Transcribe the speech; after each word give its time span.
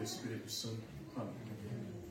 do 0.00 0.04
Espírito 0.04 0.50
Santo. 0.50 0.82
Amém. 1.14 1.30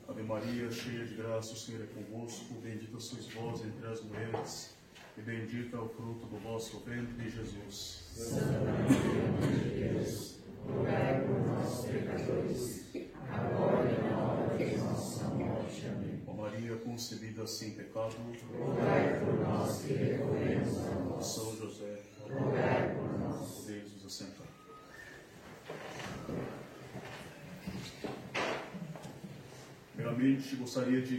Ave 0.08 0.22
Maria, 0.22 0.70
cheia 0.70 1.04
de 1.04 1.16
graça, 1.16 1.52
o 1.52 1.56
Senhor 1.56 1.82
é 1.82 1.86
convosco. 1.86 2.54
Bendita 2.54 3.00
sois 3.00 3.26
vós 3.32 3.64
entre 3.64 3.84
as 3.84 4.00
mulheres, 4.02 4.76
e 5.18 5.20
bendito 5.20 5.76
é 5.76 5.80
o 5.80 5.88
fruto 5.88 6.24
do 6.26 6.38
vosso 6.38 6.78
ventre, 6.80 7.28
Jesus. 7.28 8.04
Santa 8.14 8.60
Maria, 8.60 8.96
Mãe 9.40 9.58
de 9.58 9.70
Deus, 9.70 10.38
rogai 10.64 11.20
por 11.26 11.40
nós, 11.48 11.84
pecadores, 11.86 12.86
agora 13.28 13.90
e 13.90 14.08
na 14.08 14.18
hora 14.18 14.56
de 14.56 14.76
nossa 14.76 15.24
morte. 15.24 15.86
Amém. 15.86 16.22
Ó 16.28 16.32
Maria, 16.32 16.76
concebida 16.76 17.44
sem 17.44 17.72
pecado, 17.72 18.14
rogai 18.56 19.18
por 19.18 19.34
nós 19.40 19.82
que 19.82 19.94
recorremos 19.94 20.78
a 20.86 20.90
vós. 20.90 21.26
São 21.26 21.56
José, 21.56 22.02
rogai 22.28 22.94
por 22.94 23.18
nós. 23.18 23.64
Podeis 23.64 23.92
nos 23.94 24.06
assentar. 24.06 24.39
Primeiramente, 30.20 30.54
gostaria 30.56 31.00
de 31.00 31.16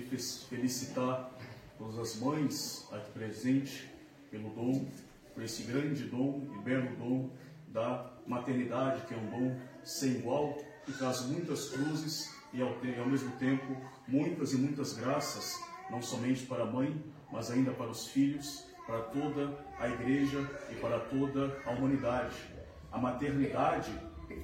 felicitar 0.47 1.31
todas 1.75 1.97
as 1.97 2.21
mães 2.21 2.87
aqui 2.91 3.09
presentes 3.09 3.87
pelo 4.29 4.51
dom, 4.51 4.85
por 5.33 5.41
esse 5.41 5.63
grande 5.63 6.03
dom 6.03 6.47
e 6.53 6.59
belo 6.59 6.95
dom 6.97 7.31
da 7.69 8.13
maternidade, 8.27 9.07
que 9.07 9.15
é 9.15 9.17
um 9.17 9.25
dom 9.25 9.59
sem 9.83 10.17
igual, 10.17 10.55
que 10.85 10.93
traz 10.93 11.21
muitas 11.21 11.69
cruzes 11.69 12.31
e 12.53 12.61
ao, 12.61 12.77
mesmo 13.07 13.31
tempo 13.37 13.75
muitas 14.07 14.53
e 14.53 14.57
muitas 14.57 14.93
graças, 14.93 15.59
não 15.89 15.99
somente 15.99 16.45
para 16.45 16.61
a 16.61 16.67
mãe, 16.67 17.03
mas 17.31 17.49
ainda 17.49 17.71
para 17.71 17.89
os 17.89 18.05
filhos, 18.05 18.67
para 18.85 19.01
toda 19.01 19.65
a 19.79 19.89
igreja 19.89 20.47
e 20.69 20.75
para 20.75 20.99
toda 20.99 21.59
a 21.65 21.71
humanidade. 21.71 22.35
A 22.91 22.99
maternidade, 22.99 23.91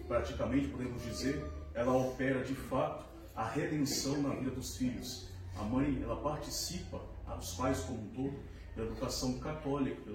praticamente 0.07 0.67
podemos 0.69 1.03
dizer, 1.03 1.45
ela 1.75 1.95
opera 1.95 2.43
de 2.43 2.55
fato 2.55 3.06
a 3.37 3.47
redenção 3.47 4.19
na 4.23 4.33
vida 4.33 4.49
dos 4.49 4.77
filhos. 4.77 5.29
A 5.55 5.61
mãe, 5.61 6.01
ela 6.01 6.15
participa, 6.17 6.99
os 7.39 7.53
pais 7.53 7.79
como 7.81 8.01
um 8.01 8.09
todo, 8.09 8.39
da 8.75 8.83
educação 8.83 9.39
católica, 9.39 10.11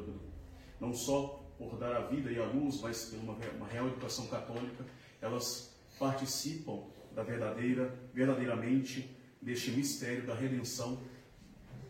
não 0.80 0.92
só 0.92 1.40
por 1.56 1.78
dar 1.78 1.96
a 1.96 2.00
vida 2.06 2.30
e 2.32 2.38
a 2.38 2.44
luz, 2.44 2.80
mas 2.80 3.04
por 3.06 3.20
uma, 3.20 3.36
uma 3.56 3.68
real 3.68 3.86
educação 3.86 4.26
católica, 4.26 4.84
elas 5.20 5.72
participam 5.98 6.82
da 7.14 7.22
verdadeira, 7.22 7.96
verdadeiramente 8.12 9.16
deste 9.40 9.70
mistério 9.70 10.26
da 10.26 10.34
redenção, 10.34 11.00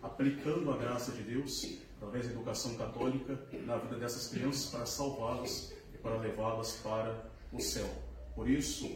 aplicando 0.03 0.71
a 0.71 0.77
graça 0.77 1.13
de 1.13 1.23
Deus 1.23 1.79
através 1.97 2.27
da 2.27 2.33
educação 2.33 2.75
católica 2.75 3.39
na 3.65 3.79
vida 3.79 3.97
dessas 3.97 4.29
crianças 4.29 4.71
para 4.71 4.85
salvá-las 4.85 5.73
e 5.95 5.99
para 5.99 6.19
levá-las 6.19 6.73
para 6.83 7.31
o 7.53 7.61
céu. 7.61 7.89
Por 8.35 8.51
isso, 8.51 8.91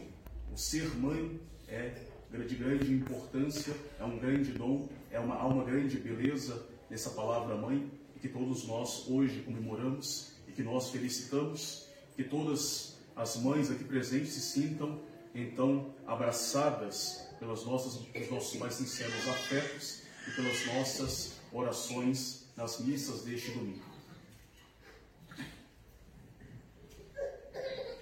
o 0.51 0.57
ser 0.57 0.95
mãe 0.97 1.39
é 1.67 2.16
de 2.31 2.55
grande 2.55 2.93
importância, 2.93 3.73
é 3.99 4.03
um 4.03 4.17
grande 4.17 4.51
dom, 4.51 4.87
é 5.11 5.19
uma, 5.19 5.35
há 5.35 5.47
uma 5.47 5.63
grande 5.63 5.97
beleza 5.97 6.65
nessa 6.89 7.09
palavra 7.11 7.55
mãe, 7.55 7.89
que 8.21 8.27
todos 8.27 8.65
nós 8.65 9.07
hoje 9.07 9.41
comemoramos 9.41 10.31
e 10.47 10.51
que 10.51 10.63
nós 10.63 10.89
felicitamos, 10.89 11.87
que 12.15 12.23
todas 12.23 12.97
as 13.15 13.37
mães 13.37 13.71
aqui 13.71 13.83
presentes 13.83 14.33
se 14.33 14.41
sintam 14.41 14.99
então 15.33 15.93
abraçadas 16.05 17.27
pelas 17.39 17.63
nossas, 17.63 17.95
pelos 18.07 18.31
nossos 18.31 18.59
mais 18.59 18.73
sinceros 18.73 19.27
afetos 19.27 20.01
e 20.27 20.31
pelas 20.31 20.65
nossas 20.65 21.33
orações 21.51 22.47
nas 22.55 22.79
missas 22.79 23.21
deste 23.21 23.51
domingo. 23.51 23.85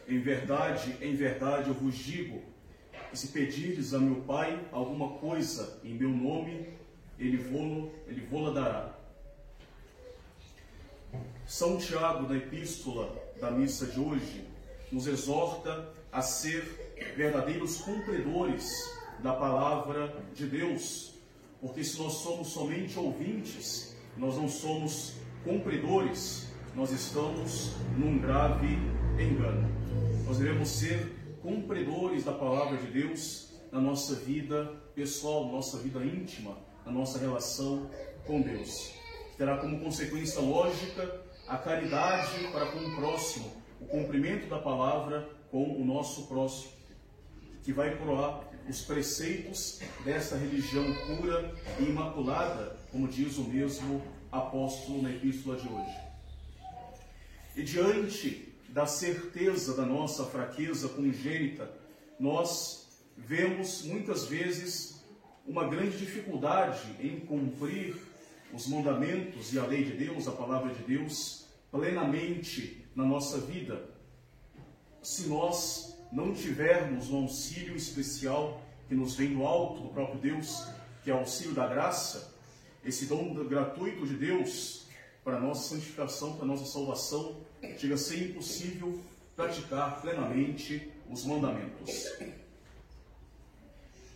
Em 0.07 0.19
verdade, 0.19 0.95
em 1.01 1.15
verdade 1.15 1.69
eu 1.69 1.73
vos 1.73 1.95
digo, 1.95 2.41
que 3.15 3.19
se 3.19 3.27
pedirdes 3.29 3.93
a 3.93 3.97
meu 3.97 4.17
Pai 4.23 4.59
alguma 4.73 5.17
coisa 5.19 5.79
em 5.85 5.93
meu 5.93 6.09
nome, 6.09 6.67
ele 7.17 7.37
vô 7.37 7.89
ele 8.07 8.27
vô 8.29 8.51
dará. 8.51 8.93
São 11.47 11.77
Tiago, 11.77 12.27
na 12.27 12.35
epístola 12.35 13.15
da 13.39 13.49
missa 13.49 13.85
de 13.85 14.01
hoje, 14.01 14.45
nos 14.91 15.07
exorta 15.07 15.93
a 16.11 16.21
ser 16.21 16.61
verdadeiros 17.15 17.77
cumpridores 17.77 18.69
da 19.23 19.31
palavra 19.31 20.13
de 20.33 20.45
Deus, 20.47 21.13
porque 21.61 21.85
se 21.85 21.97
nós 21.97 22.15
somos 22.15 22.49
somente 22.49 22.99
ouvintes, 22.99 23.95
nós 24.17 24.35
não 24.35 24.49
somos 24.49 25.13
cumpridores, 25.45 26.49
nós 26.75 26.91
estamos 26.91 27.75
num 27.97 28.19
grave 28.19 28.77
engano. 29.17 29.73
Nós 30.27 30.37
devemos 30.37 30.67
ser 30.67 31.14
cumpridores 31.45 32.23
da 32.23 32.33
palavra 32.33 32.75
de 32.77 32.87
Deus 32.87 33.51
na 33.71 33.79
nossa 33.79 34.15
vida 34.15 34.65
pessoal, 34.95 35.47
nossa 35.47 35.77
vida 35.77 36.03
íntima, 36.03 36.57
na 36.83 36.91
nossa 36.91 37.19
relação 37.19 37.87
com 38.25 38.41
Deus. 38.41 38.91
Terá 39.37 39.57
como 39.57 39.79
consequência 39.79 40.41
lógica 40.41 41.21
a 41.47 41.55
caridade 41.55 42.47
para 42.51 42.65
com 42.65 42.79
o 42.79 42.95
próximo, 42.95 43.51
o 43.79 43.85
cumprimento 43.85 44.49
da 44.49 44.57
palavra 44.57 45.29
com 45.51 45.79
o 45.79 45.85
nosso 45.85 46.25
próximo, 46.25 46.71
que 47.63 47.71
vai 47.71 47.95
proar 47.95 48.41
os 48.67 48.81
preceitos 48.81 49.79
desta 50.03 50.35
religião 50.35 50.83
pura 51.05 51.53
e 51.79 51.83
imaculada, 51.83 52.75
como 52.91 53.07
diz 53.07 53.37
o 53.37 53.43
mesmo 53.43 54.01
apóstolo 54.31 55.03
na 55.03 55.11
epístola 55.11 55.57
de 55.57 55.67
hoje. 55.67 55.95
E 57.55 57.61
diante 57.61 58.54
da 58.69 58.85
certeza 58.85 59.75
da 59.75 59.85
nossa 59.85 60.25
fraqueza 60.25 60.89
congênita, 60.89 61.71
nós 62.19 62.87
vemos 63.17 63.83
muitas 63.83 64.25
vezes 64.25 65.03
uma 65.45 65.67
grande 65.67 65.97
dificuldade 65.97 66.95
em 66.99 67.19
cumprir 67.19 67.95
os 68.53 68.67
mandamentos 68.67 69.53
e 69.53 69.59
a 69.59 69.65
lei 69.65 69.83
de 69.83 69.91
Deus, 69.91 70.27
a 70.27 70.31
palavra 70.31 70.73
de 70.73 70.83
Deus, 70.83 71.45
plenamente 71.71 72.85
na 72.95 73.03
nossa 73.03 73.37
vida. 73.39 73.89
Se 75.01 75.27
nós 75.27 75.97
não 76.11 76.33
tivermos 76.33 77.09
um 77.09 77.23
auxílio 77.23 77.75
especial 77.75 78.61
que 78.87 78.95
nos 78.95 79.15
vem 79.15 79.33
do 79.33 79.43
alto 79.43 79.81
do 79.81 79.89
próprio 79.89 80.19
Deus, 80.19 80.67
que 81.03 81.11
é 81.11 81.13
o 81.13 81.19
auxílio 81.19 81.53
da 81.53 81.67
graça, 81.67 82.33
esse 82.83 83.05
dom 83.05 83.33
gratuito 83.45 84.05
de 84.05 84.15
Deus 84.15 84.85
para 85.23 85.37
a 85.37 85.39
nossa 85.39 85.75
santificação, 85.75 86.33
para 86.33 86.45
a 86.45 86.47
nossa 86.47 86.65
salvação, 86.65 87.41
chega 87.77 87.95
a 87.95 87.97
ser 87.97 88.29
impossível 88.29 88.99
praticar 89.35 90.01
plenamente 90.01 90.91
os 91.09 91.25
mandamentos. 91.25 92.11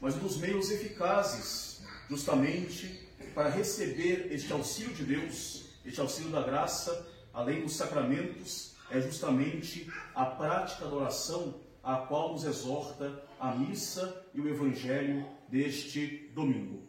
Mas 0.01 0.15
um 0.15 0.19
dos 0.19 0.37
meios 0.37 0.71
eficazes, 0.71 1.81
justamente, 2.09 3.07
para 3.33 3.49
receber 3.49 4.31
este 4.31 4.51
auxílio 4.51 4.93
de 4.93 5.03
Deus, 5.03 5.65
este 5.85 5.99
auxílio 5.99 6.31
da 6.31 6.41
graça, 6.41 7.07
além 7.33 7.61
dos 7.61 7.75
sacramentos, 7.75 8.75
é 8.89 9.01
justamente 9.01 9.91
a 10.15 10.25
prática 10.25 10.85
da 10.85 10.95
oração 10.95 11.55
a 11.83 11.97
qual 11.97 12.33
nos 12.33 12.43
exorta 12.43 13.23
a 13.39 13.53
missa 13.53 14.25
e 14.33 14.41
o 14.41 14.47
evangelho 14.47 15.25
deste 15.47 16.29
domingo. 16.33 16.83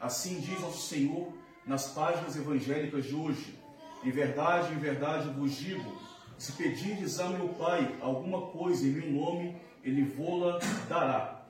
Assim 0.00 0.40
diz 0.40 0.60
nosso 0.60 0.88
Senhor 0.88 1.32
nas 1.66 1.88
páginas 1.88 2.36
evangélicas 2.36 3.04
de 3.04 3.14
hoje: 3.14 3.54
Em 4.02 4.10
verdade, 4.10 4.74
em 4.74 4.78
verdade 4.78 5.28
vos 5.30 5.54
digo, 5.54 6.00
se 6.36 6.52
pedirdes 6.52 7.20
a 7.20 7.28
meu 7.28 7.50
Pai 7.50 7.96
alguma 8.00 8.48
coisa 8.48 8.84
em 8.84 8.90
meu 8.90 9.10
nome, 9.10 9.56
ele 9.84 10.02
vô-la 10.02 10.58
dará. 10.88 11.46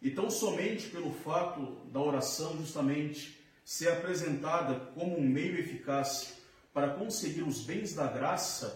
Então, 0.00 0.30
somente 0.30 0.88
pelo 0.88 1.12
fato 1.12 1.60
da 1.92 2.00
oração, 2.00 2.56
justamente, 2.56 3.36
ser 3.64 3.88
apresentada 3.88 4.78
como 4.94 5.18
um 5.18 5.28
meio 5.28 5.58
eficaz 5.58 6.34
para 6.72 6.90
conseguir 6.90 7.42
os 7.42 7.64
bens 7.64 7.94
da 7.94 8.06
graça 8.06 8.74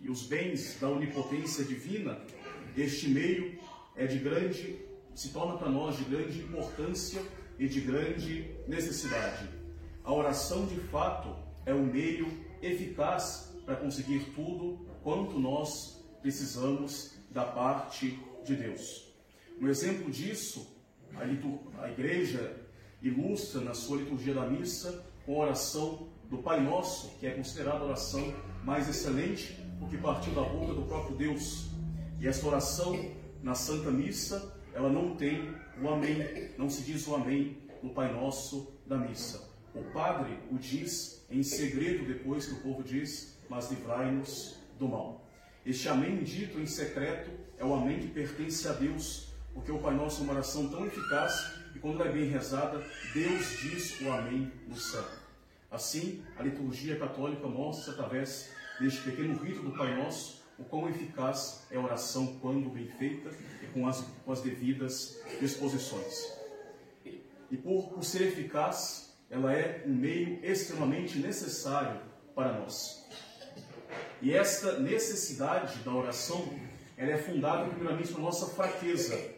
e 0.00 0.10
os 0.10 0.22
bens 0.26 0.78
da 0.80 0.88
onipotência 0.88 1.64
divina, 1.64 2.20
este 2.76 3.08
meio 3.08 3.58
é 3.94 4.06
de 4.06 4.18
grande, 4.18 4.80
se 5.14 5.30
torna 5.30 5.56
para 5.56 5.68
nós 5.68 5.96
de 5.96 6.04
grande 6.04 6.40
importância 6.40 7.22
e 7.58 7.68
de 7.68 7.80
grande 7.80 8.54
necessidade. 8.66 9.48
A 10.04 10.12
oração, 10.12 10.66
de 10.66 10.80
fato, 10.80 11.47
é 11.68 11.74
um 11.74 11.84
meio 11.84 12.26
eficaz 12.62 13.54
para 13.66 13.76
conseguir 13.76 14.20
tudo 14.34 14.86
quanto 15.02 15.38
nós 15.38 16.02
precisamos 16.22 17.14
da 17.30 17.44
parte 17.44 18.18
de 18.42 18.56
Deus. 18.56 19.12
Um 19.60 19.68
exemplo 19.68 20.10
disso, 20.10 20.66
a, 21.14 21.84
a 21.84 21.90
igreja 21.90 22.56
ilustra 23.02 23.60
na 23.60 23.74
sua 23.74 23.98
liturgia 23.98 24.32
da 24.32 24.46
missa 24.46 25.04
com 25.26 25.34
a 25.34 25.44
oração 25.44 26.08
do 26.30 26.38
Pai 26.38 26.58
Nosso, 26.60 27.10
que 27.18 27.26
é 27.26 27.32
considerada 27.32 27.80
a 27.80 27.84
oração 27.84 28.34
mais 28.64 28.88
excelente, 28.88 29.54
porque 29.78 29.98
partiu 29.98 30.32
da 30.34 30.42
boca 30.42 30.72
do 30.72 30.82
próprio 30.82 31.16
Deus. 31.16 31.68
E 32.18 32.26
essa 32.26 32.46
oração 32.46 32.98
na 33.42 33.54
Santa 33.54 33.90
Missa, 33.90 34.58
ela 34.72 34.88
não 34.88 35.16
tem 35.16 35.54
o 35.82 35.88
Amém, 35.88 36.50
não 36.56 36.70
se 36.70 36.82
diz 36.82 37.06
o 37.06 37.14
Amém 37.14 37.58
no 37.82 37.90
Pai 37.90 38.10
Nosso 38.12 38.72
da 38.86 38.96
missa. 38.96 39.47
O 39.74 39.82
Padre 39.92 40.38
o 40.50 40.58
diz 40.58 41.24
em 41.30 41.42
segredo 41.42 42.06
depois 42.06 42.46
que 42.46 42.54
o 42.54 42.60
povo 42.60 42.82
diz, 42.82 43.38
mas 43.48 43.70
livrai-nos 43.70 44.58
do 44.78 44.88
mal. 44.88 45.24
Este 45.64 45.88
amém 45.88 46.22
dito 46.22 46.58
em 46.58 46.66
secreto 46.66 47.30
é 47.58 47.64
o 47.64 47.74
amém 47.74 47.98
que 47.98 48.08
pertence 48.08 48.66
a 48.66 48.72
Deus, 48.72 49.28
porque 49.52 49.70
o 49.70 49.78
Pai 49.78 49.94
Nosso 49.94 50.20
é 50.20 50.24
uma 50.24 50.32
oração 50.32 50.68
tão 50.68 50.86
eficaz 50.86 51.58
e 51.74 51.78
quando 51.78 52.02
é 52.02 52.10
bem 52.10 52.24
rezada, 52.28 52.82
Deus 53.12 53.58
diz 53.60 54.00
o 54.00 54.10
amém 54.10 54.50
no 54.66 54.76
céu. 54.76 55.04
Assim, 55.70 56.24
a 56.38 56.42
liturgia 56.42 56.98
católica 56.98 57.46
mostra 57.46 57.92
através 57.92 58.50
deste 58.80 59.02
pequeno 59.02 59.36
rito 59.42 59.62
do 59.62 59.72
Pai 59.72 59.94
Nosso 59.96 60.38
o 60.58 60.64
quão 60.64 60.88
eficaz 60.88 61.66
é 61.70 61.76
a 61.76 61.80
oração 61.80 62.38
quando 62.40 62.68
bem 62.70 62.88
feita 62.88 63.30
e 63.62 63.66
com 63.68 63.86
as, 63.86 64.04
com 64.24 64.32
as 64.32 64.40
devidas 64.40 65.20
disposições. 65.40 66.32
E 67.04 67.56
por, 67.56 67.90
por 67.90 68.04
ser 68.04 68.28
eficaz, 68.28 69.07
ela 69.30 69.52
é 69.52 69.82
um 69.86 69.94
meio 69.94 70.44
extremamente 70.44 71.18
necessário 71.18 72.00
para 72.34 72.52
nós. 72.52 73.04
E 74.20 74.32
esta 74.34 74.78
necessidade 74.78 75.78
da 75.80 75.92
oração, 75.92 76.48
ela 76.96 77.12
é 77.12 77.18
fundada 77.18 77.68
primeiramente 77.68 78.12
na 78.12 78.18
nossa 78.18 78.46
fraqueza. 78.46 79.34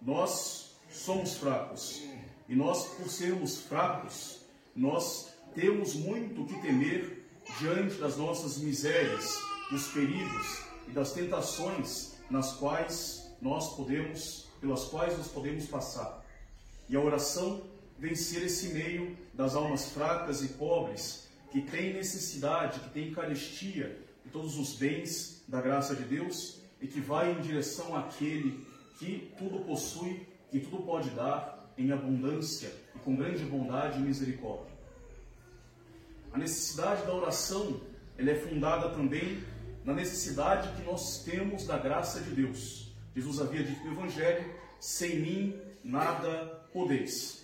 Nós 0.00 0.76
somos 0.90 1.36
fracos. 1.36 2.02
E 2.48 2.54
nós, 2.54 2.86
por 2.94 3.08
sermos 3.08 3.60
fracos, 3.62 4.40
nós 4.74 5.32
temos 5.54 5.94
muito 5.94 6.44
que 6.44 6.60
temer 6.60 7.26
diante 7.58 7.96
das 7.96 8.16
nossas 8.16 8.58
misérias, 8.58 9.36
dos 9.70 9.88
perigos 9.88 10.62
e 10.88 10.90
das 10.92 11.12
tentações 11.12 12.14
nas 12.30 12.52
quais 12.54 13.32
nós 13.40 13.74
podemos, 13.74 14.48
pelas 14.60 14.84
quais 14.84 15.16
nós 15.16 15.28
podemos 15.28 15.66
passar. 15.66 16.24
E 16.88 16.96
a 16.96 17.00
oração 17.00 17.62
vem 18.00 18.14
ser 18.14 18.44
esse 18.44 18.68
meio 18.68 19.14
das 19.34 19.54
almas 19.54 19.90
fracas 19.90 20.42
e 20.42 20.48
pobres 20.48 21.28
que 21.52 21.60
têm 21.60 21.92
necessidade, 21.92 22.80
que 22.80 22.88
têm 22.90 23.12
carestia 23.12 23.98
de 24.24 24.30
todos 24.30 24.58
os 24.58 24.74
bens 24.74 25.44
da 25.46 25.60
graça 25.60 25.94
de 25.94 26.04
Deus 26.04 26.62
e 26.80 26.86
que 26.86 26.98
vai 26.98 27.30
em 27.30 27.40
direção 27.42 27.94
àquele 27.94 28.66
que 28.98 29.30
tudo 29.36 29.60
possui, 29.66 30.26
que 30.50 30.60
tudo 30.60 30.82
pode 30.82 31.10
dar 31.10 31.70
em 31.76 31.92
abundância 31.92 32.72
e 32.96 32.98
com 33.00 33.14
grande 33.14 33.44
bondade 33.44 33.98
e 33.98 34.02
misericórdia. 34.02 34.72
A 36.32 36.38
necessidade 36.38 37.04
da 37.04 37.14
oração, 37.14 37.82
ela 38.16 38.30
é 38.30 38.34
fundada 38.34 38.90
também 38.90 39.42
na 39.84 39.92
necessidade 39.92 40.74
que 40.74 40.82
nós 40.82 41.22
temos 41.22 41.66
da 41.66 41.76
graça 41.76 42.20
de 42.20 42.30
Deus. 42.30 42.94
Jesus 43.14 43.40
havia 43.40 43.62
dito 43.62 43.84
no 43.84 43.92
Evangelho: 43.92 44.54
sem 44.78 45.18
mim 45.18 45.60
nada 45.84 46.64
podeis. 46.72 47.39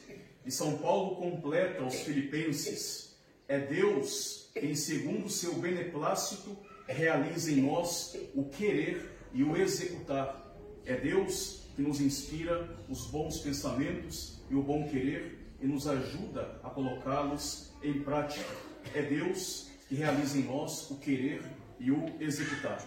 E 0.46 0.50
São 0.52 0.78
Paulo 0.78 1.16
completa 1.16 1.82
aos 1.82 1.96
Filipenses: 1.96 3.16
é 3.48 3.58
Deus 3.58 4.48
quem, 4.54 4.74
segundo 4.76 5.26
o 5.26 5.30
seu 5.30 5.54
beneplácito, 5.54 6.56
realiza 6.86 7.50
em 7.50 7.62
nós 7.62 8.16
o 8.34 8.44
querer 8.44 9.10
e 9.32 9.42
o 9.42 9.56
executar. 9.56 10.56
É 10.84 10.94
Deus 10.94 11.66
que 11.74 11.82
nos 11.82 12.00
inspira 12.00 12.74
os 12.88 13.06
bons 13.08 13.40
pensamentos 13.40 14.40
e 14.48 14.54
o 14.54 14.62
bom 14.62 14.88
querer 14.88 15.38
e 15.60 15.66
nos 15.66 15.88
ajuda 15.88 16.60
a 16.62 16.70
colocá-los 16.70 17.72
em 17.82 18.02
prática. 18.02 18.54
É 18.94 19.02
Deus 19.02 19.68
que 19.88 19.96
realiza 19.96 20.38
em 20.38 20.44
nós 20.44 20.88
o 20.90 20.96
querer 20.96 21.42
e 21.78 21.90
o 21.90 22.04
executar. 22.20 22.82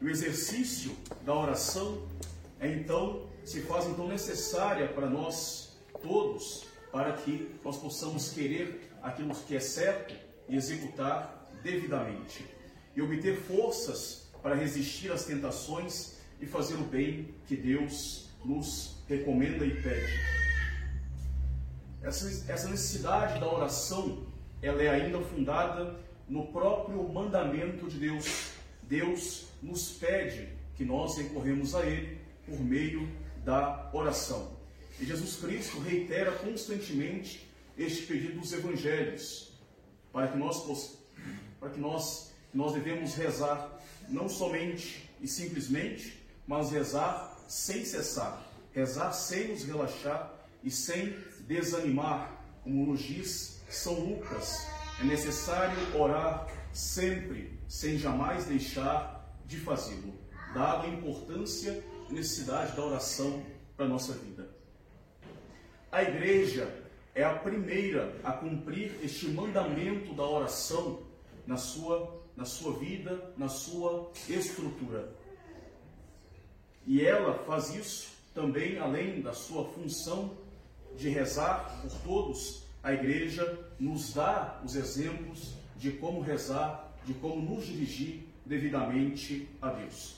o 0.00 0.08
exercício 0.08 0.92
da 1.24 1.34
oração 1.34 2.06
é 2.60 2.68
então 2.68 3.28
se 3.44 3.62
faz 3.62 3.86
então 3.86 4.06
necessária 4.08 4.88
para 4.88 5.08
nós 5.08 5.76
todos, 6.02 6.64
para 6.94 7.12
que 7.14 7.50
nós 7.64 7.76
possamos 7.76 8.30
querer 8.30 8.88
aquilo 9.02 9.34
que 9.34 9.56
é 9.56 9.58
certo 9.58 10.14
e 10.48 10.54
executar 10.54 11.50
devidamente 11.60 12.46
e 12.94 13.02
obter 13.02 13.36
forças 13.36 14.30
para 14.40 14.54
resistir 14.54 15.10
às 15.10 15.24
tentações 15.24 16.20
e 16.40 16.46
fazer 16.46 16.74
o 16.74 16.84
bem 16.84 17.34
que 17.48 17.56
Deus 17.56 18.28
nos 18.44 19.02
recomenda 19.08 19.66
e 19.66 19.82
pede. 19.82 20.20
Essa, 22.00 22.52
essa 22.52 22.68
necessidade 22.68 23.40
da 23.40 23.52
oração, 23.52 24.24
ela 24.62 24.80
é 24.80 24.88
ainda 24.88 25.18
fundada 25.20 25.98
no 26.28 26.46
próprio 26.52 27.02
mandamento 27.08 27.88
de 27.88 27.98
Deus. 27.98 28.52
Deus 28.84 29.46
nos 29.60 29.90
pede 29.90 30.48
que 30.76 30.84
nós 30.84 31.16
recorremos 31.16 31.74
a 31.74 31.84
Ele 31.84 32.20
por 32.46 32.60
meio 32.60 33.10
da 33.44 33.90
oração. 33.92 34.53
E 35.00 35.04
Jesus 35.04 35.36
Cristo 35.36 35.78
reitera 35.80 36.32
constantemente 36.32 37.48
este 37.76 38.06
pedido 38.06 38.40
dos 38.40 38.52
evangelhos, 38.52 39.52
para 40.12 40.28
que 40.28 40.38
nós, 40.38 40.98
para 41.58 41.70
que 41.70 41.80
nós, 41.80 42.32
nós 42.52 42.72
devemos 42.72 43.14
rezar 43.14 43.80
não 44.08 44.28
somente 44.28 45.10
e 45.20 45.26
simplesmente, 45.26 46.22
mas 46.46 46.70
rezar 46.70 47.36
sem 47.48 47.84
cessar, 47.84 48.46
rezar 48.72 49.12
sem 49.12 49.48
nos 49.48 49.64
relaxar 49.64 50.32
e 50.62 50.70
sem 50.70 51.16
desanimar, 51.40 52.44
como 52.62 52.86
nos 52.86 53.02
diz 53.02 53.60
São 53.68 53.94
Lucas 53.94 54.66
é 55.00 55.04
necessário 55.04 55.76
orar 55.98 56.46
sempre, 56.72 57.58
sem 57.68 57.98
jamais 57.98 58.44
deixar 58.44 59.34
de 59.44 59.58
fazê-lo, 59.58 60.14
dada 60.54 60.86
a 60.86 60.88
importância 60.88 61.84
e 62.08 62.12
necessidade 62.12 62.76
da 62.76 62.84
oração 62.84 63.44
para 63.76 63.86
a 63.86 63.88
nossa 63.88 64.12
vida. 64.12 64.53
A 65.94 66.02
igreja 66.02 66.74
é 67.14 67.22
a 67.22 67.36
primeira 67.36 68.16
a 68.24 68.32
cumprir 68.32 68.96
este 69.00 69.28
mandamento 69.28 70.12
da 70.12 70.24
oração 70.24 70.98
na 71.46 71.56
sua, 71.56 72.20
na 72.36 72.44
sua 72.44 72.76
vida, 72.80 73.32
na 73.36 73.46
sua 73.48 74.10
estrutura. 74.28 75.08
E 76.84 77.00
ela 77.00 77.38
faz 77.44 77.72
isso 77.72 78.08
também 78.34 78.76
além 78.76 79.20
da 79.20 79.32
sua 79.32 79.66
função 79.66 80.36
de 80.96 81.08
rezar 81.10 81.80
por 81.80 81.92
todos 82.00 82.64
a 82.82 82.92
igreja 82.92 83.64
nos 83.78 84.14
dá 84.14 84.60
os 84.64 84.74
exemplos 84.74 85.54
de 85.76 85.92
como 85.92 86.22
rezar, 86.22 86.92
de 87.06 87.14
como 87.14 87.40
nos 87.40 87.66
dirigir 87.66 88.24
devidamente 88.44 89.48
a 89.62 89.70
Deus. 89.70 90.16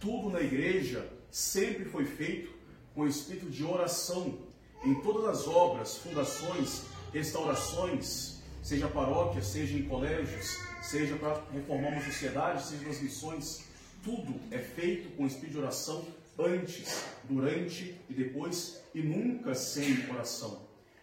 Tudo 0.00 0.28
na 0.28 0.40
igreja 0.40 1.08
sempre 1.30 1.84
foi 1.84 2.04
feito 2.04 2.52
com 2.96 3.02
o 3.02 3.06
espírito 3.06 3.48
de 3.48 3.62
oração. 3.62 4.52
Em 4.84 4.94
todas 4.96 5.40
as 5.40 5.48
obras, 5.48 5.96
fundações, 5.96 6.82
restaurações, 7.10 8.36
seja 8.62 8.86
paróquia, 8.86 9.42
seja 9.42 9.78
em 9.78 9.84
colégios, 9.84 10.58
seja 10.82 11.16
para 11.16 11.42
reformar 11.52 11.88
uma 11.88 12.02
sociedade, 12.02 12.62
seja 12.62 12.86
nas 12.86 13.00
missões, 13.00 13.64
tudo 14.02 14.38
é 14.50 14.58
feito 14.58 15.08
com 15.16 15.26
espírito 15.26 15.52
de 15.52 15.58
oração 15.58 16.04
antes, 16.38 17.02
durante 17.24 17.98
e 18.10 18.12
depois, 18.12 18.82
e 18.94 19.00
nunca 19.00 19.54
sem 19.54 20.10
oração. 20.10 20.60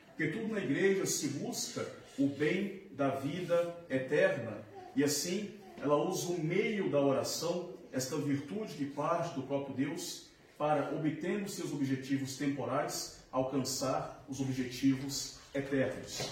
Porque 0.08 0.28
tudo 0.28 0.54
na 0.54 0.60
igreja 0.60 1.06
se 1.08 1.30
busca 1.30 1.84
o 2.20 2.28
bem 2.28 2.84
da 2.92 3.10
vida 3.10 3.76
eterna. 3.90 4.64
E 4.96 5.04
assim, 5.04 5.50
ela 5.82 5.96
usa 5.96 6.34
o 6.34 6.40
meio 6.40 6.92
da 6.92 7.00
oração, 7.00 7.72
esta 7.92 8.16
virtude 8.18 8.76
que 8.76 8.86
parte 8.86 9.34
do 9.34 9.42
próprio 9.42 9.76
Deus, 9.76 10.28
para, 10.56 10.94
obtendo 10.94 11.50
seus 11.50 11.74
objetivos 11.74 12.38
temporais, 12.38 13.21
alcançar 13.32 14.26
os 14.28 14.40
objetivos 14.40 15.40
eternos. 15.54 16.30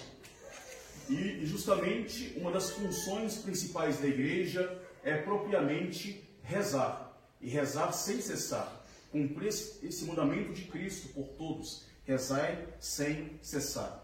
E 1.09 1.45
justamente 1.45 2.33
uma 2.37 2.51
das 2.51 2.71
funções 2.71 3.37
principais 3.37 3.99
da 3.99 4.07
igreja 4.07 4.79
é 5.03 5.17
propriamente 5.17 6.23
rezar, 6.43 7.17
e 7.41 7.49
rezar 7.49 7.91
sem 7.93 8.21
cessar, 8.21 8.85
cumprir 9.11 9.47
esse 9.47 10.05
mandamento 10.05 10.53
de 10.53 10.63
Cristo 10.65 11.09
por 11.09 11.27
todos, 11.29 11.85
rezai 12.03 12.67
sem 12.79 13.39
cessar. 13.41 14.03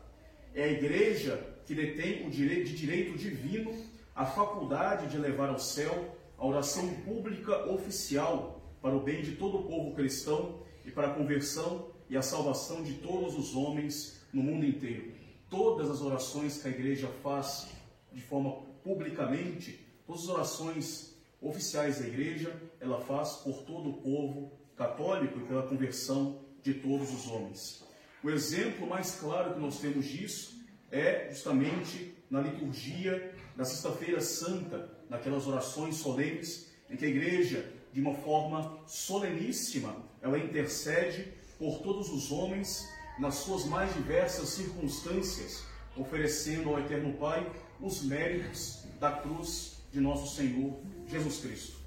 É 0.54 0.64
a 0.64 0.72
igreja 0.72 1.56
que 1.66 1.76
detém 1.76 2.26
o 2.26 2.32
direito 2.32 2.70
de 2.70 2.76
direito 2.76 3.18
divino, 3.18 3.76
a 4.16 4.26
faculdade 4.26 5.08
de 5.08 5.18
levar 5.18 5.50
ao 5.50 5.60
céu 5.60 6.16
a 6.38 6.46
oração 6.46 6.94
pública 7.02 7.70
oficial 7.70 8.62
para 8.82 8.96
o 8.96 9.02
bem 9.02 9.22
de 9.22 9.36
todo 9.36 9.58
o 9.58 9.64
povo 9.64 9.96
cristão 9.96 10.62
e 10.86 10.92
para 10.92 11.08
a 11.08 11.14
conversão 11.14 11.95
e 12.10 12.18
a 12.18 12.22
salvação 12.22 12.84
de 12.84 12.94
todos 12.96 13.38
os 13.38 13.56
homens 13.56 14.22
no 14.32 14.44
mundo 14.44 14.66
inteiro. 14.66 15.14
Todas 15.50 15.90
as 15.90 16.02
orações 16.02 16.62
que 16.62 16.68
a 16.68 16.72
igreja 16.72 17.08
faz 17.24 17.68
de 18.12 18.22
forma 18.22 18.52
publicamente, 18.84 19.80
todas 20.06 20.24
as 20.24 20.30
orações 20.30 21.16
oficiais 21.42 22.00
da 22.00 22.08
igreja, 22.08 22.60
ela 22.80 23.02
faz 23.02 23.34
por 23.38 23.64
todo 23.64 23.90
o 23.90 23.94
povo 23.94 24.52
católico 24.76 25.40
e 25.40 25.44
pela 25.44 25.64
conversão 25.64 26.40
de 26.62 26.74
todos 26.76 27.14
os 27.14 27.28
homens. 27.28 27.84
O 28.24 28.30
exemplo 28.30 28.88
mais 28.88 29.16
claro 29.20 29.54
que 29.54 29.60
nós 29.60 29.80
temos 29.80 30.06
disso 30.06 30.66
é 30.92 31.30
justamente 31.30 32.16
na 32.30 32.42
liturgia 32.42 33.34
da 33.56 33.64
Sexta-feira 33.64 34.20
Santa, 34.20 34.90
naquelas 35.10 35.48
orações 35.48 35.96
solenes, 35.96 36.74
em 36.90 36.96
que 36.96 37.06
a 37.06 37.08
igreja, 37.08 37.72
de 37.94 38.02
uma 38.02 38.14
forma 38.16 38.80
soleníssima, 38.88 39.96
ela 40.22 40.40
intercede 40.40 41.34
por 41.58 41.80
todos 41.80 42.10
os 42.10 42.32
homens 42.32 42.90
nas 43.20 43.36
suas 43.36 43.66
mais 43.66 43.94
diversas 43.94 44.50
circunstâncias, 44.50 45.64
oferecendo 45.96 46.70
ao 46.70 46.80
Eterno 46.80 47.14
Pai 47.14 47.50
os 47.80 48.02
méritos 48.04 48.84
da 49.00 49.12
cruz 49.12 49.78
de 49.92 50.00
nosso 50.00 50.36
Senhor 50.36 50.78
Jesus 51.08 51.40
Cristo. 51.40 51.78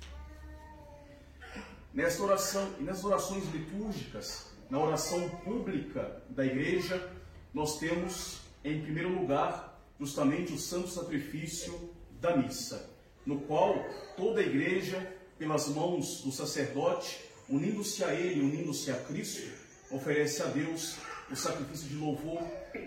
Nesta 1.92 2.22
oração 2.22 2.70
e 2.78 2.82
nas 2.82 3.04
orações 3.04 3.44
litúrgicas, 3.52 4.46
na 4.70 4.78
oração 4.78 5.28
pública 5.44 6.22
da 6.28 6.44
igreja, 6.44 7.12
nós 7.52 7.78
temos 7.78 8.38
em 8.64 8.80
primeiro 8.80 9.08
lugar 9.08 9.82
justamente 9.98 10.52
o 10.52 10.58
santo 10.58 10.88
sacrifício 10.88 11.90
da 12.20 12.36
missa, 12.36 12.88
no 13.24 13.40
qual 13.40 13.74
toda 14.16 14.40
a 14.40 14.44
igreja, 14.44 15.14
pelas 15.38 15.68
mãos 15.68 16.22
do 16.22 16.30
sacerdote, 16.30 17.20
unindo-se 17.48 18.04
a 18.04 18.14
ele, 18.14 18.40
unindo-se 18.40 18.90
a 18.90 18.96
Cristo, 19.04 19.50
oferece 19.90 20.42
a 20.42 20.46
Deus 20.46 20.96
o 21.30 21.36
sacrifício 21.36 21.88
de 21.88 21.94
louvor, 21.96 22.42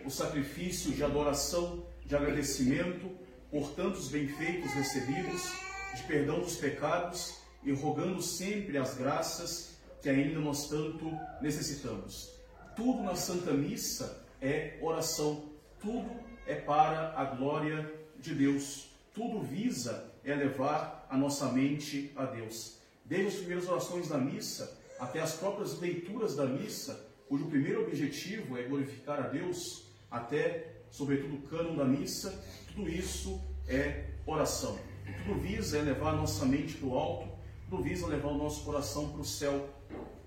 o 0.06 0.10
sacrifício 0.10 0.92
de 0.92 1.04
adoração, 1.04 1.86
de 2.06 2.16
agradecimento 2.16 3.10
por 3.50 3.72
tantos 3.72 4.08
benfeitos 4.08 4.72
recebidos, 4.72 5.52
de 5.96 6.04
perdão 6.04 6.40
dos 6.40 6.56
pecados 6.56 7.36
e 7.64 7.72
rogando 7.72 8.22
sempre 8.22 8.78
as 8.78 8.96
graças 8.96 9.76
que 10.02 10.10
ainda 10.10 10.40
nós 10.40 10.68
tanto 10.68 11.12
necessitamos. 11.42 12.34
Tudo 12.76 13.04
na 13.04 13.16
Santa 13.16 13.52
Missa 13.52 14.26
é 14.42 14.78
oração, 14.82 15.44
tudo 15.80 16.10
é 16.48 16.56
para 16.56 17.14
a 17.16 17.26
glória 17.26 17.92
de 18.20 18.34
Deus, 18.34 18.90
tudo 19.14 19.42
visa 19.42 20.12
elevar 20.24 21.06
a 21.10 21.18
nossa 21.18 21.52
mente 21.52 22.12
a 22.16 22.26
Deus. 22.26 22.78
Desde 23.06 23.28
as 23.28 23.36
primeiras 23.36 23.68
orações 23.68 24.08
da 24.08 24.18
missa 24.18 24.81
até 25.02 25.20
as 25.20 25.34
próprias 25.34 25.80
leituras 25.80 26.36
da 26.36 26.46
missa, 26.46 27.10
cujo 27.28 27.48
primeiro 27.48 27.82
objetivo 27.82 28.56
é 28.56 28.62
glorificar 28.62 29.20
a 29.20 29.28
Deus, 29.30 29.88
até, 30.12 30.84
sobretudo, 30.92 31.38
o 31.38 31.42
cânon 31.48 31.76
da 31.76 31.86
missa, 31.86 32.40
tudo 32.68 32.88
isso 32.88 33.42
é 33.68 34.12
oração. 34.28 34.78
Tudo 35.26 35.40
visa 35.40 35.80
elevar 35.80 36.14
a 36.14 36.18
nossa 36.18 36.46
mente 36.46 36.76
para 36.76 36.88
o 36.88 36.96
alto, 36.96 37.28
tudo 37.68 37.82
visa 37.82 38.06
levar 38.06 38.28
o 38.28 38.38
nosso 38.38 38.64
coração 38.64 39.10
para 39.10 39.22
o 39.22 39.26
céu. 39.26 39.68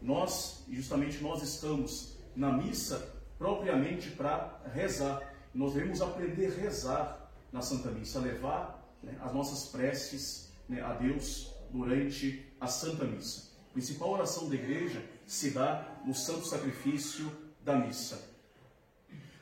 Nós, 0.02 0.64
e 0.66 0.74
justamente 0.74 1.22
nós 1.22 1.40
estamos 1.40 2.18
na 2.34 2.52
missa 2.52 3.14
propriamente 3.38 4.10
para 4.10 4.60
rezar. 4.74 5.22
Nós 5.54 5.74
devemos 5.74 6.02
aprender 6.02 6.48
a 6.48 6.60
rezar 6.60 7.30
na 7.52 7.62
Santa 7.62 7.92
Missa, 7.92 8.18
levar 8.18 8.84
né, 9.00 9.16
as 9.20 9.32
nossas 9.32 9.66
preces 9.66 10.52
né, 10.68 10.80
a 10.80 10.94
Deus 10.94 11.54
durante 11.70 12.44
a 12.60 12.66
Santa 12.66 13.04
Missa. 13.04 13.53
Principal 13.74 14.12
oração 14.12 14.48
da 14.48 14.54
igreja 14.54 15.04
se 15.26 15.50
dá 15.50 16.00
no 16.06 16.14
santo 16.14 16.46
sacrifício 16.46 17.30
da 17.64 17.76
missa. 17.76 18.32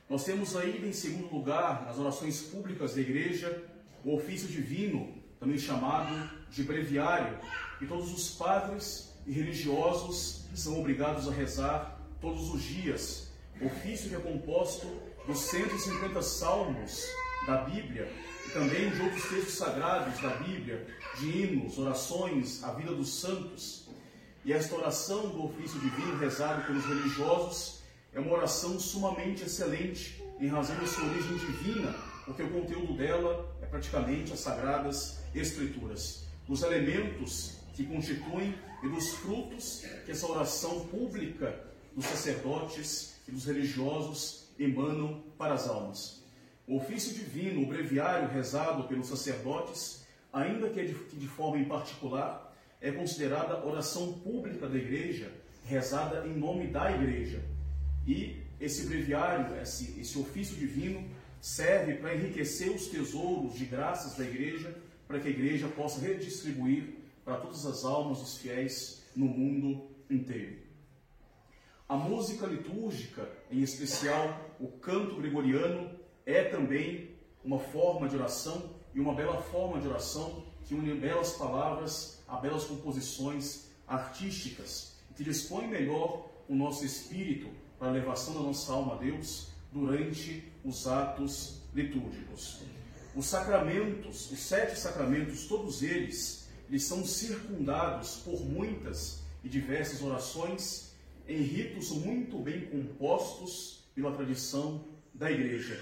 Nós 0.08 0.24
temos 0.24 0.56
ainda 0.56 0.86
em 0.86 0.92
segundo 0.92 1.30
lugar, 1.30 1.84
nas 1.84 1.98
orações 1.98 2.40
públicas 2.40 2.94
da 2.94 3.02
igreja, 3.02 3.62
o 4.02 4.14
ofício 4.14 4.48
divino, 4.48 5.14
também 5.38 5.58
chamado 5.58 6.30
de 6.50 6.62
breviário, 6.62 7.38
que 7.78 7.86
todos 7.86 8.10
os 8.10 8.30
padres 8.30 9.14
e 9.26 9.32
religiosos 9.32 10.46
são 10.54 10.80
obrigados 10.80 11.28
a 11.28 11.32
rezar 11.32 12.00
todos 12.18 12.54
os 12.54 12.62
dias. 12.62 13.30
Ofício 13.60 14.08
que 14.08 14.16
é 14.16 14.18
composto 14.18 14.86
dos 15.26 15.40
150 15.40 16.22
salmos 16.22 17.06
da 17.46 17.58
Bíblia 17.58 18.10
e 18.46 18.50
também 18.50 18.90
de 18.90 19.02
outros 19.02 19.28
textos 19.28 19.54
sagrados 19.54 20.20
da 20.20 20.36
Bíblia, 20.36 20.86
de 21.18 21.26
hinos, 21.26 21.78
orações, 21.78 22.62
a 22.64 22.72
vida 22.72 22.94
dos 22.94 23.20
santos. 23.20 23.81
E 24.44 24.52
esta 24.52 24.74
oração 24.74 25.28
do 25.28 25.44
ofício 25.44 25.78
divino 25.78 26.18
rezado 26.18 26.66
pelos 26.66 26.84
religiosos 26.84 27.80
é 28.12 28.18
uma 28.18 28.32
oração 28.32 28.78
sumamente 28.78 29.44
excelente 29.44 30.20
em 30.40 30.48
razão 30.48 30.74
da 30.76 30.86
sua 30.86 31.04
origem 31.04 31.36
divina, 31.36 31.94
porque 32.24 32.42
o 32.42 32.50
conteúdo 32.50 32.96
dela 32.96 33.48
é 33.62 33.66
praticamente 33.66 34.32
as 34.32 34.40
sagradas 34.40 35.20
escrituras. 35.32 36.24
Os 36.48 36.62
elementos 36.62 37.58
que 37.74 37.84
constituem 37.84 38.54
e 38.82 38.88
dos 38.88 39.10
frutos 39.14 39.84
que 40.04 40.10
essa 40.10 40.26
oração 40.26 40.86
pública 40.86 41.64
dos 41.94 42.04
sacerdotes 42.06 43.14
e 43.28 43.30
dos 43.30 43.44
religiosos 43.44 44.48
emanam 44.58 45.22
para 45.38 45.54
as 45.54 45.68
almas. 45.68 46.20
O 46.66 46.78
ofício 46.78 47.14
divino, 47.14 47.62
o 47.62 47.66
breviário 47.66 48.28
rezado 48.28 48.84
pelos 48.84 49.06
sacerdotes, 49.06 50.04
ainda 50.32 50.68
que 50.68 50.84
de 50.84 51.28
forma 51.28 51.58
em 51.58 51.64
particular, 51.64 52.51
é 52.82 52.90
considerada 52.90 53.64
oração 53.64 54.12
pública 54.14 54.68
da 54.68 54.76
igreja, 54.76 55.32
rezada 55.64 56.26
em 56.26 56.36
nome 56.36 56.66
da 56.66 56.90
igreja. 56.90 57.40
E 58.04 58.42
esse 58.60 58.86
breviário, 58.86 59.56
esse, 59.62 60.00
esse 60.00 60.18
ofício 60.18 60.56
divino, 60.56 61.08
serve 61.40 61.94
para 61.94 62.14
enriquecer 62.14 62.70
os 62.70 62.88
tesouros 62.88 63.54
de 63.54 63.64
graças 63.64 64.16
da 64.16 64.24
igreja, 64.24 64.76
para 65.06 65.20
que 65.20 65.28
a 65.28 65.30
igreja 65.30 65.68
possa 65.68 66.00
redistribuir 66.00 66.94
para 67.24 67.36
todas 67.36 67.64
as 67.64 67.84
almas 67.84 68.18
dos 68.18 68.38
fiéis 68.38 69.02
no 69.14 69.26
mundo 69.26 69.88
inteiro. 70.10 70.56
A 71.88 71.96
música 71.96 72.46
litúrgica, 72.46 73.28
em 73.50 73.60
especial 73.60 74.56
o 74.58 74.66
canto 74.66 75.16
gregoriano, 75.16 75.90
é 76.26 76.44
também 76.44 77.10
uma 77.44 77.58
forma 77.58 78.08
de 78.08 78.16
oração 78.16 78.70
e 78.94 78.98
uma 78.98 79.14
bela 79.14 79.40
forma 79.42 79.80
de 79.80 79.86
oração 79.86 80.44
que 80.64 80.74
une 80.74 80.94
belas 80.94 81.32
palavras 81.34 82.21
a 82.32 82.38
belas 82.38 82.64
composições 82.64 83.66
artísticas, 83.86 84.94
que 85.14 85.22
dispõe 85.22 85.68
melhor 85.68 86.30
o 86.48 86.54
nosso 86.54 86.82
espírito 86.84 87.50
para 87.78 87.88
a 87.88 87.90
elevação 87.90 88.32
da 88.32 88.40
nossa 88.40 88.72
alma 88.72 88.94
a 88.94 88.96
Deus 88.96 89.48
durante 89.70 90.50
os 90.64 90.86
atos 90.88 91.60
litúrgicos. 91.74 92.62
Os 93.14 93.26
sacramentos, 93.26 94.30
os 94.30 94.38
sete 94.38 94.78
sacramentos, 94.78 95.46
todos 95.46 95.82
eles, 95.82 96.48
eles 96.70 96.84
são 96.84 97.04
circundados 97.04 98.16
por 98.24 98.40
muitas 98.40 99.20
e 99.44 99.48
diversas 99.48 100.02
orações 100.02 100.92
em 101.28 101.42
ritos 101.42 101.90
muito 101.90 102.38
bem 102.38 102.64
compostos 102.64 103.84
pela 103.94 104.12
tradição 104.12 104.82
da 105.12 105.30
igreja. 105.30 105.78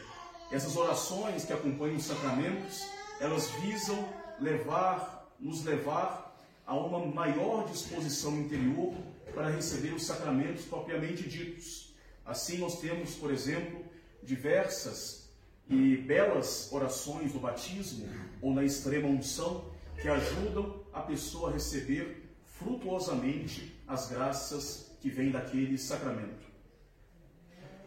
Essas 0.50 0.75
orações 0.75 1.45
que 1.45 1.52
acompanham 1.52 1.97
os 1.97 2.04
sacramentos, 2.04 2.85
elas 3.21 3.49
visam 3.62 3.97
levar, 4.40 5.33
nos 5.38 5.62
levar 5.62 6.29
a 6.71 6.77
uma 6.77 7.05
maior 7.05 7.69
disposição 7.69 8.39
interior 8.39 8.95
para 9.35 9.50
receber 9.50 9.93
os 9.93 10.07
sacramentos 10.07 10.65
propriamente 10.67 11.29
ditos. 11.29 11.93
Assim, 12.25 12.59
nós 12.59 12.81
temos, 12.81 13.17
por 13.17 13.33
exemplo, 13.33 13.85
diversas 14.23 15.29
e 15.69 15.97
belas 15.97 16.73
orações 16.73 17.33
do 17.33 17.41
batismo 17.41 18.09
ou 18.41 18.55
na 18.55 18.62
extrema 18.62 19.09
unção 19.09 19.65
que 20.00 20.07
ajudam 20.07 20.85
a 20.93 21.00
pessoa 21.00 21.50
a 21.50 21.55
receber 21.55 22.37
frutuosamente 22.45 23.75
as 23.89 24.09
graças 24.09 24.93
que 25.00 25.11
vêm 25.11 25.33
daquele 25.33 25.77
sacramento. 25.77 26.47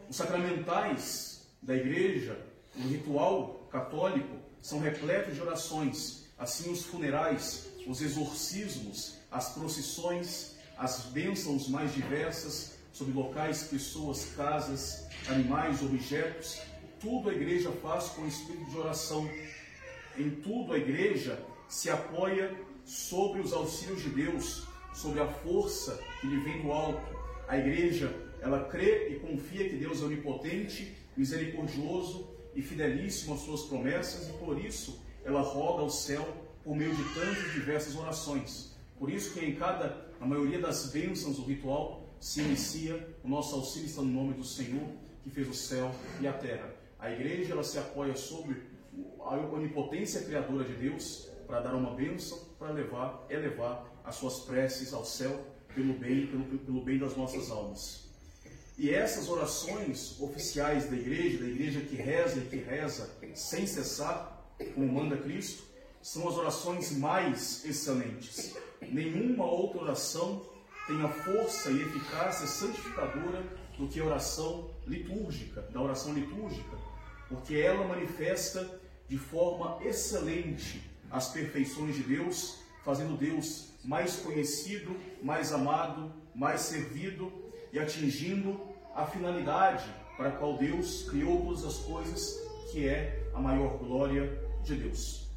Os 0.09 0.17
sacramentais 0.17 1.47
da 1.61 1.73
igreja 1.73 2.37
o 2.75 2.81
ritual 2.89 3.65
católico 3.71 4.35
são 4.61 4.79
repletos 4.79 5.35
de 5.35 5.41
orações, 5.41 6.27
assim 6.43 6.69
os 6.69 6.83
funerais, 6.83 7.69
os 7.87 8.01
exorcismos, 8.01 9.15
as 9.31 9.53
procissões, 9.53 10.55
as 10.77 11.05
bênçãos 11.05 11.69
mais 11.69 11.93
diversas 11.93 12.73
sobre 12.91 13.13
locais, 13.13 13.63
pessoas, 13.63 14.33
casas, 14.35 15.07
animais, 15.27 15.81
objetos, 15.81 16.59
tudo 16.99 17.29
a 17.29 17.33
igreja 17.33 17.71
faz 17.81 18.09
com 18.09 18.27
espírito 18.27 18.69
de 18.69 18.77
oração. 18.77 19.27
Em 20.17 20.29
tudo 20.29 20.73
a 20.73 20.77
igreja 20.77 21.41
se 21.67 21.89
apoia 21.89 22.53
sobre 22.85 23.39
os 23.39 23.53
auxílios 23.53 24.03
de 24.03 24.09
Deus, 24.09 24.67
sobre 24.93 25.21
a 25.21 25.27
força 25.27 25.97
que 26.19 26.27
lhe 26.27 26.41
vem 26.41 26.61
do 26.61 26.73
alto. 26.73 27.17
A 27.47 27.57
igreja, 27.57 28.13
ela 28.41 28.65
crê 28.65 29.13
e 29.13 29.19
confia 29.19 29.69
que 29.69 29.77
Deus 29.77 30.01
é 30.01 30.05
onipotente, 30.05 30.93
misericordioso 31.15 32.29
e 32.53 32.61
fidelíssimo 32.61 33.33
às 33.33 33.41
suas 33.41 33.61
promessas 33.63 34.29
e 34.29 34.33
por 34.33 34.59
isso 34.59 35.02
ela 35.23 35.41
roga 35.41 35.81
ao 35.81 35.89
céu 35.89 36.25
por 36.63 36.75
meio 36.75 36.95
de 36.95 37.03
tantas 37.13 37.51
diversas 37.53 37.95
orações. 37.95 38.75
Por 38.97 39.09
isso 39.09 39.33
que 39.33 39.45
em 39.45 39.55
cada, 39.55 40.07
a 40.19 40.25
maioria 40.25 40.59
das 40.59 40.87
bênçãos 40.87 41.37
do 41.37 41.43
ritual 41.43 42.03
se 42.19 42.41
inicia 42.41 43.15
o 43.23 43.27
nosso 43.27 43.55
auxílio 43.55 43.87
está 43.87 44.01
no 44.01 44.07
nome 44.07 44.33
do 44.33 44.43
Senhor 44.43 44.87
que 45.23 45.29
fez 45.29 45.47
o 45.47 45.53
céu 45.53 45.91
e 46.21 46.27
a 46.27 46.33
terra. 46.33 46.73
A 46.99 47.11
igreja 47.11 47.53
ela 47.53 47.63
se 47.63 47.77
apoia 47.77 48.15
sobre 48.15 48.63
a 49.19 49.35
onipotência 49.35 50.21
criadora 50.21 50.63
de 50.63 50.73
Deus 50.73 51.29
para 51.47 51.59
dar 51.61 51.75
uma 51.75 51.93
bênção, 51.95 52.39
para 52.57 52.71
levar, 52.71 53.25
elevar 53.29 53.85
as 54.03 54.15
suas 54.15 54.39
preces 54.39 54.93
ao 54.93 55.05
céu 55.05 55.45
pelo 55.73 55.93
bem, 55.93 56.27
pelo, 56.27 56.43
pelo 56.59 56.83
bem 56.83 56.97
das 56.97 57.15
nossas 57.15 57.49
almas. 57.49 58.03
E 58.77 58.89
essas 58.89 59.29
orações 59.29 60.19
oficiais 60.19 60.89
da 60.89 60.95
igreja, 60.95 61.39
da 61.39 61.45
igreja 61.45 61.81
que 61.81 61.95
reza 61.95 62.39
e 62.39 62.45
que 62.45 62.55
reza 62.57 63.09
sem 63.35 63.67
cessar, 63.67 64.32
como 64.71 64.91
manda 64.91 65.17
Cristo, 65.17 65.63
são 66.01 66.27
as 66.27 66.35
orações 66.35 66.91
mais 66.97 67.63
excelentes. 67.65 68.55
Nenhuma 68.81 69.45
outra 69.45 69.81
oração 69.81 70.41
tem 70.85 71.01
a 71.01 71.07
força 71.07 71.71
e 71.71 71.81
eficácia 71.81 72.45
santificadora 72.45 73.41
do 73.77 73.87
que 73.87 73.99
a 73.99 74.05
oração 74.05 74.69
litúrgica, 74.85 75.61
da 75.61 75.81
oração 75.81 76.13
litúrgica, 76.13 76.77
porque 77.29 77.55
ela 77.55 77.87
manifesta 77.87 78.81
de 79.07 79.17
forma 79.17 79.79
excelente 79.83 80.81
as 81.09 81.29
perfeições 81.29 81.95
de 81.95 82.03
Deus, 82.03 82.59
fazendo 82.83 83.17
Deus 83.17 83.69
mais 83.83 84.17
conhecido, 84.17 84.95
mais 85.21 85.53
amado, 85.53 86.11
mais 86.35 86.61
servido 86.61 87.31
e 87.71 87.79
atingindo 87.79 88.59
a 88.93 89.05
finalidade 89.05 89.85
para 90.17 90.29
a 90.29 90.31
qual 90.33 90.57
Deus 90.57 91.07
criou 91.09 91.45
todas 91.45 91.63
as 91.63 91.77
coisas, 91.77 92.39
que 92.71 92.87
é 92.87 93.29
a 93.33 93.39
maior 93.39 93.77
glória 93.77 94.42
de 94.63 94.75
Deus. 94.75 95.27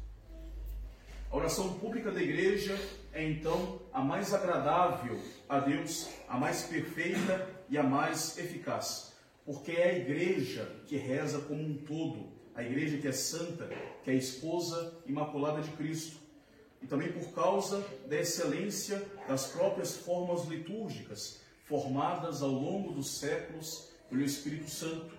A 1.29 1.35
oração 1.35 1.73
pública 1.73 2.11
da 2.11 2.21
igreja 2.21 2.79
é 3.11 3.23
então 3.29 3.81
a 3.91 4.01
mais 4.01 4.33
agradável 4.33 5.19
a 5.49 5.59
Deus, 5.59 6.09
a 6.27 6.37
mais 6.37 6.63
perfeita 6.63 7.47
e 7.69 7.77
a 7.77 7.83
mais 7.83 8.37
eficaz, 8.37 9.13
porque 9.45 9.73
é 9.73 9.89
a 9.89 9.97
igreja 9.97 10.71
que 10.85 10.95
reza 10.95 11.39
como 11.39 11.61
um 11.61 11.75
todo, 11.75 12.31
a 12.55 12.63
igreja 12.63 12.97
que 12.97 13.07
é 13.07 13.11
santa, 13.11 13.69
que 14.03 14.09
é 14.09 14.13
a 14.13 14.17
esposa 14.17 14.97
imaculada 15.05 15.61
de 15.61 15.71
Cristo, 15.71 16.17
e 16.81 16.87
também 16.87 17.11
por 17.11 17.33
causa 17.33 17.85
da 18.07 18.17
excelência 18.17 19.03
das 19.27 19.47
próprias 19.47 19.97
formas 19.97 20.45
litúrgicas 20.45 21.41
formadas 21.65 22.41
ao 22.41 22.51
longo 22.51 22.93
dos 22.93 23.17
séculos 23.17 23.89
pelo 24.09 24.21
Espírito 24.21 24.69
Santo, 24.69 25.11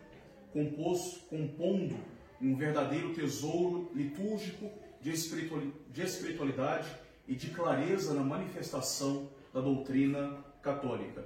composto, 0.52 1.20
compondo 1.26 1.98
um 2.40 2.56
verdadeiro 2.56 3.12
tesouro 3.14 3.90
litúrgico 3.94 4.70
de 5.00 5.10
espiritualidade 6.02 6.88
e 7.26 7.34
de 7.34 7.50
clareza 7.50 8.14
na 8.14 8.22
manifestação 8.22 9.28
da 9.52 9.60
doutrina 9.60 10.44
católica. 10.62 11.24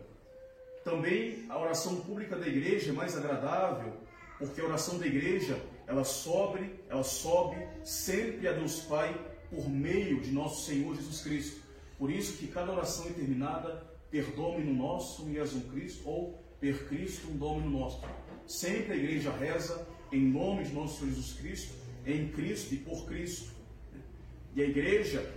Também 0.85 1.47
a 1.49 1.59
oração 1.59 1.97
pública 2.01 2.37
da 2.37 2.47
igreja 2.47 2.91
é 2.91 2.93
mais 2.93 3.17
agradável, 3.17 3.95
porque 4.39 4.61
a 4.61 4.65
oração 4.65 4.99
da 4.99 5.07
igreja, 5.07 5.61
ela 5.87 6.05
sobe, 6.05 6.75
ela 6.89 7.05
sobe 7.05 7.57
sempre 7.85 8.49
a 8.49 8.53
Deus 8.53 8.81
Pai 8.81 9.15
por 9.49 9.69
meio 9.69 10.21
de 10.21 10.33
nosso 10.33 10.67
Senhor 10.67 10.97
Jesus 10.97 11.23
Cristo. 11.23 11.63
Por 11.99 12.11
isso 12.11 12.37
que 12.39 12.49
cada 12.49 12.73
oração 12.73 13.07
é 13.07 13.11
terminada 13.11 13.87
per 14.11 14.25
domino 14.33 14.75
nosso 14.75 15.23
um 15.23 15.61
Cristo 15.71 16.09
ou 16.09 16.43
per 16.61 16.89
Cristo 16.89 17.29
um 17.29 17.37
domino 17.37 17.79
nosso. 17.79 18.01
Sempre 18.47 18.95
a 18.95 18.97
igreja 18.97 19.31
reza 19.31 19.87
em 20.13 20.21
nome 20.21 20.65
de 20.65 20.73
nosso 20.73 20.99
Senhor 20.99 21.15
Jesus 21.15 21.33
Cristo, 21.33 21.75
em 22.07 22.29
Cristo 22.29 22.75
e 22.75 22.79
por 22.79 23.07
Cristo. 23.07 23.51
E 24.55 24.63
a 24.63 24.67
igreja, 24.67 25.33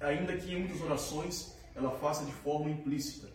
ainda 0.00 0.36
que 0.36 0.52
em 0.52 0.58
muitas 0.58 0.80
orações, 0.80 1.56
ela 1.74 1.92
faça 1.92 2.24
de 2.24 2.32
forma 2.32 2.68
implícita. 2.68 3.28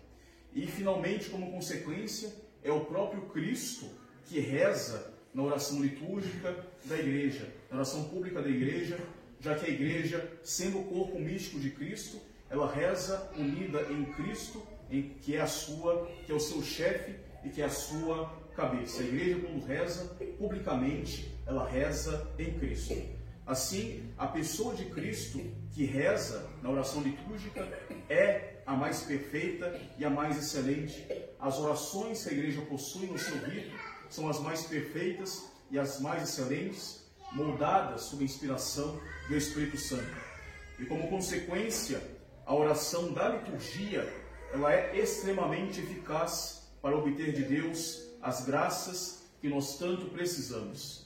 E 0.54 0.68
finalmente, 0.68 1.30
como 1.30 1.52
consequência, 1.52 2.34
é 2.62 2.72
o 2.72 2.82
próprio 2.82 3.22
Cristo 3.28 3.86
que 4.26 4.40
reza 4.40 5.14
na 5.34 5.44
oração 5.44 5.82
litúrgica 5.82 6.66
da 6.84 6.98
igreja, 6.98 7.48
na 7.70 7.78
oração 7.78 8.04
pública 8.10 8.42
da 8.42 8.50
igreja, 8.50 9.00
já 9.40 9.56
que 9.56 9.66
a 9.66 9.74
igreja, 9.74 10.30
sendo 10.44 10.80
o 10.80 10.84
corpo 10.84 11.18
místico 11.18 11.60
de 11.60 11.72
Cristo, 11.72 12.20
ela 12.50 12.72
reza 12.72 13.32
unida 13.38 13.82
em 13.90 14.04
Cristo, 14.14 14.62
em, 14.90 15.16
que 15.22 15.38
é 15.38 15.42
a 15.42 15.48
sua, 15.48 16.06
que 16.26 16.32
é 16.32 16.36
o 16.36 16.40
seu 16.40 16.62
chefe 16.62 17.16
e 17.46 17.50
que 17.50 17.62
é 17.62 17.66
a 17.66 17.70
sua 17.70 18.41
cabeça. 18.62 19.02
A 19.02 19.06
igreja, 19.06 19.40
quando 19.40 19.66
reza 19.66 20.06
publicamente, 20.38 21.36
ela 21.48 21.68
reza 21.68 22.28
em 22.38 22.54
Cristo. 22.60 22.96
Assim, 23.46 24.14
a 24.18 24.28
pessoa 24.28 24.76
de 24.76 24.86
Cristo 24.86 25.42
que 25.72 25.84
reza 25.84 26.48
na 26.62 26.70
oração 26.70 27.02
litúrgica 27.02 27.68
é 28.08 28.62
a 28.66 28.76
mais 28.76 29.02
perfeita 29.02 29.80
e 29.98 30.06
a 30.06 30.10
mais 30.10 30.38
excelente. 30.38 31.08
As 31.40 31.60
orações 31.60 32.24
que 32.24 32.30
a 32.30 32.34
igreja 32.34 32.62
possui 32.62 33.08
no 33.08 33.18
seu 33.18 33.36
rito 33.40 33.76
são 34.10 34.30
as 34.30 34.40
mais 34.40 34.64
perfeitas 34.66 35.50
e 35.72 35.80
as 35.80 36.00
mais 36.00 36.24
excelentes, 36.24 37.04
moldadas 37.32 38.02
sob 38.04 38.22
a 38.22 38.26
inspiração 38.26 39.00
do 39.28 39.36
Espírito 39.36 39.78
Santo. 39.78 40.16
E 40.78 40.86
como 40.86 41.08
consequência, 41.08 42.00
a 42.46 42.54
oração 42.54 43.12
da 43.12 43.30
liturgia, 43.30 44.08
ela 44.54 44.72
é 44.72 45.00
extremamente 45.00 45.80
eficaz 45.80 46.72
para 46.82 46.96
obter 46.96 47.32
de 47.32 47.44
Deus 47.44 48.11
as 48.22 48.46
graças 48.46 49.24
que 49.40 49.50
nós 49.50 49.78
tanto 49.78 50.06
precisamos. 50.08 51.06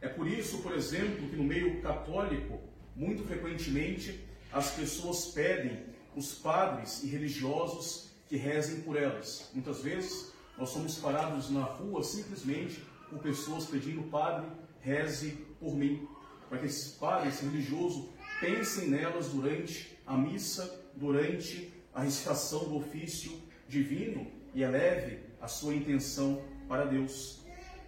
É 0.00 0.08
por 0.08 0.26
isso, 0.26 0.58
por 0.58 0.72
exemplo, 0.74 1.28
que 1.28 1.36
no 1.36 1.44
meio 1.44 1.80
católico, 1.80 2.60
muito 2.94 3.24
frequentemente, 3.24 4.24
as 4.52 4.70
pessoas 4.72 5.26
pedem 5.26 5.84
os 6.14 6.34
padres 6.34 7.02
e 7.02 7.06
religiosos 7.06 8.10
que 8.28 8.36
rezem 8.36 8.80
por 8.82 8.96
elas. 8.96 9.50
Muitas 9.54 9.80
vezes, 9.80 10.32
nós 10.58 10.70
somos 10.70 10.96
parados 10.98 11.50
na 11.50 11.62
rua 11.62 12.02
simplesmente 12.02 12.82
por 13.08 13.18
pessoas 13.20 13.64
pedindo, 13.66 14.02
Padre, 14.04 14.46
reze 14.80 15.38
por 15.58 15.74
mim 15.74 16.08
para 16.48 16.58
que 16.58 16.66
esses 16.66 16.92
padres 16.92 17.40
religiosos 17.40 18.10
pensem 18.38 18.88
nelas 18.88 19.28
durante 19.28 19.96
a 20.06 20.18
missa, 20.18 20.84
durante 20.94 21.72
a 21.94 22.02
recitação 22.02 22.64
do 22.64 22.76
ofício 22.76 23.32
divino 23.72 24.26
e 24.54 24.62
eleve 24.62 25.20
a 25.40 25.48
sua 25.48 25.74
intenção 25.74 26.42
para 26.68 26.84
Deus. 26.84 27.40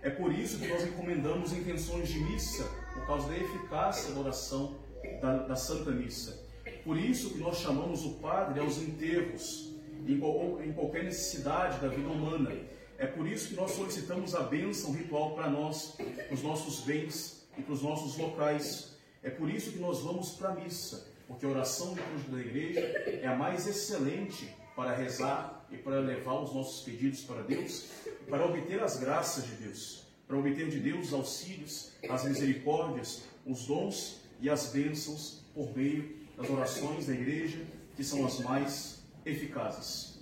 É 0.03 0.09
por 0.09 0.33
isso 0.33 0.59
que 0.59 0.67
nós 0.67 0.83
encomendamos 0.83 1.53
intenções 1.53 2.09
de 2.09 2.19
missa, 2.21 2.65
por 2.95 3.07
causa 3.07 3.29
da 3.29 3.37
eficácia 3.37 4.13
da 4.15 4.21
oração 4.21 4.79
da, 5.21 5.39
da 5.43 5.57
Santa 5.57 5.91
Missa. 5.91 6.43
Por 6.83 6.99
isso 6.99 7.31
que 7.31 7.39
nós 7.39 7.59
chamamos 7.59 8.05
o 8.05 8.15
padre 8.15 8.61
aos 8.61 8.79
enterros, 8.79 9.75
em, 10.07 10.15
em 10.15 10.73
qualquer 10.73 11.05
necessidade 11.05 11.81
da 11.81 11.89
vida 11.89 12.09
humana. 12.09 12.51
É 12.97 13.07
por 13.07 13.27
isso 13.27 13.49
que 13.49 13.55
nós 13.55 13.73
solicitamos 13.73 14.35
a 14.35 14.43
bênção 14.43 14.93
ritual 14.93 15.35
para 15.35 15.51
nós, 15.51 15.97
os 16.31 16.43
nossos 16.43 16.81
bens, 16.81 17.47
e 17.59 17.63
para 17.63 17.75
os 17.75 17.83
nossos 17.83 18.17
locais. 18.17 18.97
É 19.23 19.31
por 19.31 19.51
isso 19.51 19.73
que 19.73 19.79
nós 19.79 20.01
vamos 20.01 20.31
para 20.31 20.51
a 20.51 20.55
missa, 20.55 21.07
porque 21.27 21.45
a 21.45 21.49
oração 21.49 21.95
litúrgica 21.95 22.33
da 22.33 22.41
igreja 22.41 22.81
é 22.81 23.27
a 23.27 23.37
mais 23.37 23.67
excelente 23.67 24.49
para 24.77 24.95
rezar 24.95 25.54
e 25.71 25.77
para 25.77 26.01
levar 26.01 26.41
os 26.41 26.55
nossos 26.55 26.83
pedidos 26.83 27.21
para 27.23 27.43
Deus, 27.43 27.87
para 28.29 28.45
obter 28.45 28.83
as 28.83 28.99
graças 28.99 29.45
de 29.45 29.55
Deus, 29.57 30.05
para 30.27 30.37
obter 30.37 30.69
de 30.69 30.79
Deus 30.79 31.09
os 31.09 31.13
auxílios, 31.13 31.93
as 32.09 32.25
misericórdias, 32.25 33.23
os 33.47 33.67
dons 33.67 34.21
e 34.41 34.49
as 34.49 34.73
bênçãos 34.73 35.43
por 35.55 35.77
meio 35.77 36.17
das 36.37 36.49
orações 36.51 37.07
da 37.07 37.13
igreja, 37.13 37.59
que 37.97 38.03
são 38.03 38.27
as 38.27 38.41
mais 38.41 39.03
eficazes. 39.25 40.19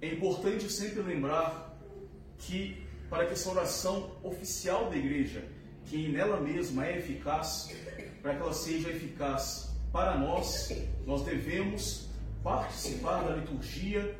É 0.00 0.08
importante 0.08 0.70
sempre 0.70 1.02
lembrar 1.02 1.76
que, 2.38 2.86
para 3.08 3.26
que 3.26 3.32
essa 3.32 3.50
oração 3.50 4.16
oficial 4.22 4.90
da 4.90 4.96
igreja 4.96 5.44
que 5.86 6.08
nela 6.08 6.40
mesma 6.40 6.86
é 6.86 6.98
eficaz, 6.98 7.70
para 8.22 8.34
que 8.34 8.42
ela 8.42 8.52
seja 8.52 8.88
eficaz 8.88 9.70
para 9.92 10.16
nós, 10.18 10.72
nós 11.06 11.22
devemos 11.22 12.08
participar 12.44 13.22
da 13.24 13.36
liturgia 13.36 14.16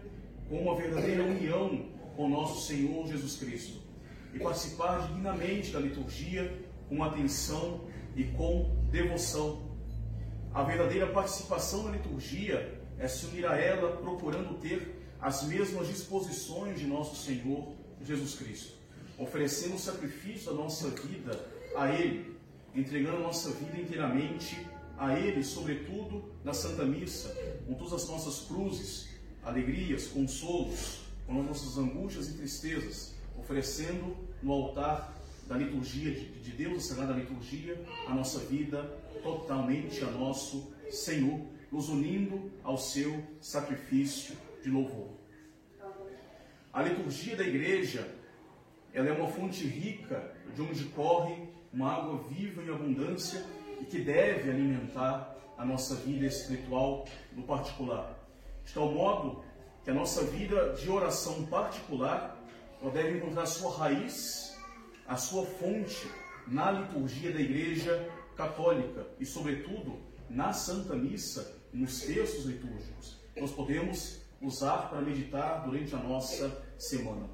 com 0.49 0.63
uma 0.63 0.75
verdadeira 0.75 1.23
união 1.23 1.91
com 2.17 2.27
nosso 2.27 2.67
Senhor 2.67 3.07
Jesus 3.07 3.37
Cristo 3.37 3.83
e 4.33 4.39
participar 4.39 5.07
dignamente 5.09 5.71
da 5.71 5.79
liturgia 5.79 6.51
com 6.89 7.05
atenção 7.05 7.83
e 8.17 8.25
com 8.25 8.83
devoção. 8.91 9.71
A 10.55 10.63
verdadeira 10.63 11.07
participação 11.09 11.83
na 11.83 11.91
liturgia 11.91 12.81
é 12.99 13.07
se 13.07 13.27
unir 13.27 13.45
a 13.45 13.59
ela 13.59 13.99
procurando 13.99 14.59
ter 14.59 15.03
as 15.21 15.43
mesmas 15.43 15.89
disposições 15.89 16.79
de 16.79 16.87
nosso 16.87 17.17
Senhor 17.17 17.75
Jesus 18.03 18.37
Cristo, 18.37 18.75
oferecendo 19.19 19.75
o 19.75 19.79
sacrifício 19.79 20.51
da 20.51 20.57
nossa 20.57 20.89
vida 20.89 21.45
a 21.77 21.93
Ele, 21.93 22.37
entregando 22.75 23.19
nossa 23.19 23.51
vida 23.51 23.79
inteiramente 23.79 24.67
a 24.97 25.19
Ele, 25.19 25.43
sobretudo 25.43 26.33
na 26.43 26.55
Santa 26.55 26.85
Missa, 26.85 27.35
com 27.67 27.75
todas 27.75 27.95
as 27.95 28.09
nossas 28.09 28.47
cruzes, 28.47 29.09
alegrias, 29.43 30.07
consolos, 30.07 31.01
com 31.27 31.41
as 31.41 31.47
nossas 31.47 31.79
angústias 31.79 32.29
e 32.29 32.35
tristezas, 32.35 33.15
oferecendo 33.39 34.17
no 34.43 34.53
altar 34.53 35.15
da 35.47 35.57
liturgia 35.57 36.13
de 36.13 36.51
Deus, 36.53 36.85
a 36.85 36.95
Sagrada 36.95 37.13
Liturgia, 37.15 37.83
a 38.07 38.15
nossa 38.15 38.41
vida 38.41 38.83
totalmente 39.23 40.03
a 40.03 40.11
nosso 40.11 40.73
Senhor, 40.91 41.41
nos 41.71 41.89
unindo 41.89 42.53
ao 42.63 42.79
seu 42.79 43.23
sacrifício 43.41 44.37
de 44.63 44.71
louvor. 44.71 45.11
A 46.73 46.83
liturgia 46.83 47.37
da 47.37 47.45
igreja, 47.45 48.09
ela 48.93 49.09
é 49.09 49.13
uma 49.13 49.29
fonte 49.29 49.67
rica 49.67 50.33
de 50.55 50.63
onde 50.63 50.85
corre 50.87 51.49
uma 51.73 51.93
água 51.93 52.19
viva 52.29 52.63
em 52.63 52.69
abundância 52.69 53.45
e 53.81 53.85
que 53.85 53.99
deve 53.99 54.51
alimentar 54.51 55.34
a 55.57 55.65
nossa 55.65 55.95
vida 55.97 56.27
espiritual 56.27 57.07
no 57.33 57.43
particular. 57.45 58.19
De 58.65 58.73
tal 58.73 58.91
modo 58.91 59.45
que 59.83 59.91
a 59.91 59.95
nossa 59.95 60.25
vida 60.25 60.73
de 60.75 60.91
oração 60.91 61.45
particular 61.47 62.41
ela 62.81 62.91
deve 62.91 63.19
encontrar 63.19 63.47
sua 63.47 63.75
raiz, 63.77 64.59
a 65.07 65.17
sua 65.17 65.47
fonte 65.47 66.11
na 66.47 66.71
liturgia 66.71 67.33
da 67.33 67.41
Igreja 67.41 68.11
Católica 68.37 69.07
e, 69.19 69.25
sobretudo, 69.25 69.99
na 70.29 70.53
Santa 70.53 70.95
Missa, 70.95 71.61
nos 71.73 72.03
textos 72.03 72.45
litúrgicos. 72.45 73.19
Nós 73.37 73.51
podemos 73.53 74.21
usar 74.41 74.91
para 74.91 75.01
meditar 75.01 75.65
durante 75.65 75.95
a 75.95 75.99
nossa 75.99 76.63
semana. 76.79 77.29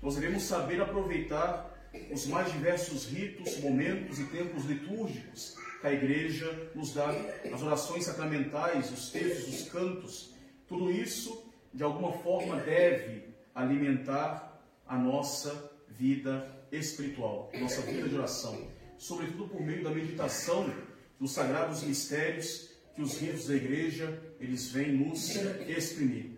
Nós 0.00 0.14
devemos 0.14 0.44
saber 0.44 0.80
aproveitar 0.80 1.72
os 2.12 2.26
mais 2.26 2.52
diversos 2.52 3.06
ritos, 3.06 3.58
momentos 3.58 4.18
e 4.18 4.24
tempos 4.26 4.64
litúrgicos 4.64 5.56
a 5.88 5.92
igreja 5.92 6.70
nos 6.74 6.94
dá, 6.94 7.10
as 7.52 7.62
orações 7.62 8.04
sacramentais, 8.04 8.90
os 8.90 9.10
textos, 9.10 9.48
os 9.48 9.68
cantos, 9.68 10.34
tudo 10.68 10.90
isso 10.90 11.50
de 11.72 11.82
alguma 11.82 12.12
forma 12.12 12.56
deve 12.56 13.24
alimentar 13.54 14.62
a 14.86 14.96
nossa 14.96 15.70
vida 15.88 16.46
espiritual, 16.70 17.50
nossa 17.60 17.82
vida 17.82 18.08
de 18.08 18.14
oração, 18.14 18.66
sobretudo 18.98 19.48
por 19.48 19.60
meio 19.60 19.82
da 19.82 19.90
meditação 19.90 20.72
dos 21.18 21.32
sagrados 21.32 21.82
mistérios 21.82 22.70
que 22.94 23.02
os 23.02 23.18
ritos 23.18 23.46
da 23.46 23.54
igreja 23.54 24.22
eles 24.40 24.70
vêm 24.70 24.92
nos 24.92 25.36
exprimir. 25.68 26.32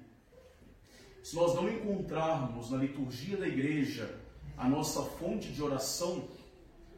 Se 1.22 1.34
nós 1.34 1.54
não 1.54 1.68
encontrarmos 1.68 2.70
na 2.70 2.76
liturgia 2.76 3.36
da 3.36 3.48
igreja 3.48 4.20
a 4.56 4.68
nossa 4.68 5.02
fonte 5.02 5.48
de 5.48 5.62
oração, 5.62 6.28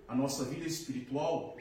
a 0.08 0.14
nossa 0.14 0.44
vida 0.44 0.66
espiritual, 0.66 1.55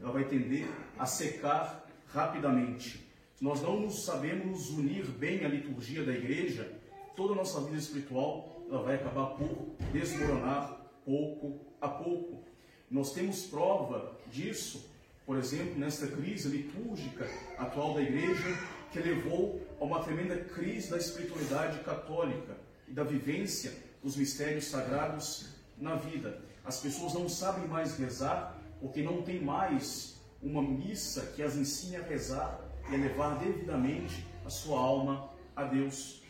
ela 0.00 0.12
vai 0.12 0.24
tender 0.24 0.68
a 0.98 1.06
secar 1.06 1.86
rapidamente. 2.08 3.06
Se 3.34 3.44
nós 3.44 3.62
não 3.62 3.80
nos 3.80 4.04
sabemos 4.04 4.70
unir 4.70 5.04
bem 5.06 5.44
à 5.44 5.48
liturgia 5.48 6.04
da 6.04 6.12
igreja, 6.12 6.72
toda 7.14 7.34
a 7.34 7.36
nossa 7.36 7.60
vida 7.60 7.76
espiritual 7.76 8.64
ela 8.68 8.82
vai 8.82 8.96
acabar 8.96 9.26
por 9.36 9.76
desmoronar 9.92 10.80
pouco 11.04 11.60
a 11.80 11.88
pouco. 11.88 12.44
Nós 12.90 13.12
temos 13.12 13.44
prova 13.46 14.16
disso, 14.30 14.90
por 15.24 15.36
exemplo, 15.36 15.78
nesta 15.78 16.06
crise 16.06 16.48
litúrgica 16.48 17.26
atual 17.58 17.94
da 17.94 18.02
igreja, 18.02 18.58
que 18.90 18.98
levou 18.98 19.60
a 19.80 19.84
uma 19.84 20.02
tremenda 20.02 20.36
crise 20.36 20.90
da 20.90 20.96
espiritualidade 20.96 21.78
católica 21.80 22.56
e 22.86 22.92
da 22.92 23.04
vivência 23.04 23.72
dos 24.02 24.16
mistérios 24.16 24.66
sagrados 24.66 25.50
na 25.76 25.94
vida. 25.96 26.40
As 26.64 26.80
pessoas 26.80 27.14
não 27.14 27.28
sabem 27.28 27.66
mais 27.68 27.96
rezar 27.96 28.57
porque 28.80 29.02
não 29.02 29.22
tem 29.22 29.40
mais 29.40 30.16
uma 30.42 30.62
missa 30.62 31.32
que 31.34 31.42
as 31.42 31.56
ensine 31.56 31.96
a 31.96 32.02
rezar 32.02 32.60
e 32.90 32.94
a 32.94 32.98
levar 32.98 33.38
devidamente 33.38 34.24
a 34.44 34.50
sua 34.50 34.78
alma 34.78 35.30
a 35.54 35.64
Deus. 35.64 36.22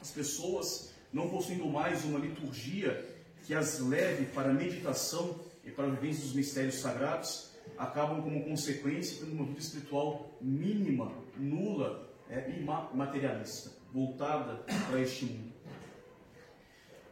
As 0.00 0.10
pessoas 0.10 0.94
não 1.12 1.28
possuindo 1.28 1.66
mais 1.66 2.04
uma 2.04 2.18
liturgia 2.18 3.04
que 3.44 3.54
as 3.54 3.80
leve 3.80 4.26
para 4.26 4.50
a 4.50 4.54
meditação 4.54 5.40
e 5.64 5.70
para 5.70 5.86
a 5.86 5.90
vivência 5.90 6.22
dos 6.22 6.32
mistérios 6.32 6.76
sagrados, 6.76 7.50
acabam 7.76 8.22
como 8.22 8.44
consequência 8.44 9.18
tendo 9.20 9.32
uma 9.32 9.44
vida 9.44 9.58
espiritual 9.58 10.30
mínima, 10.40 11.12
nula 11.36 12.08
é, 12.30 12.50
e 12.50 12.60
materialista, 12.94 13.70
voltada 13.92 14.64
para 14.88 15.00
este 15.00 15.26
mundo. 15.26 15.55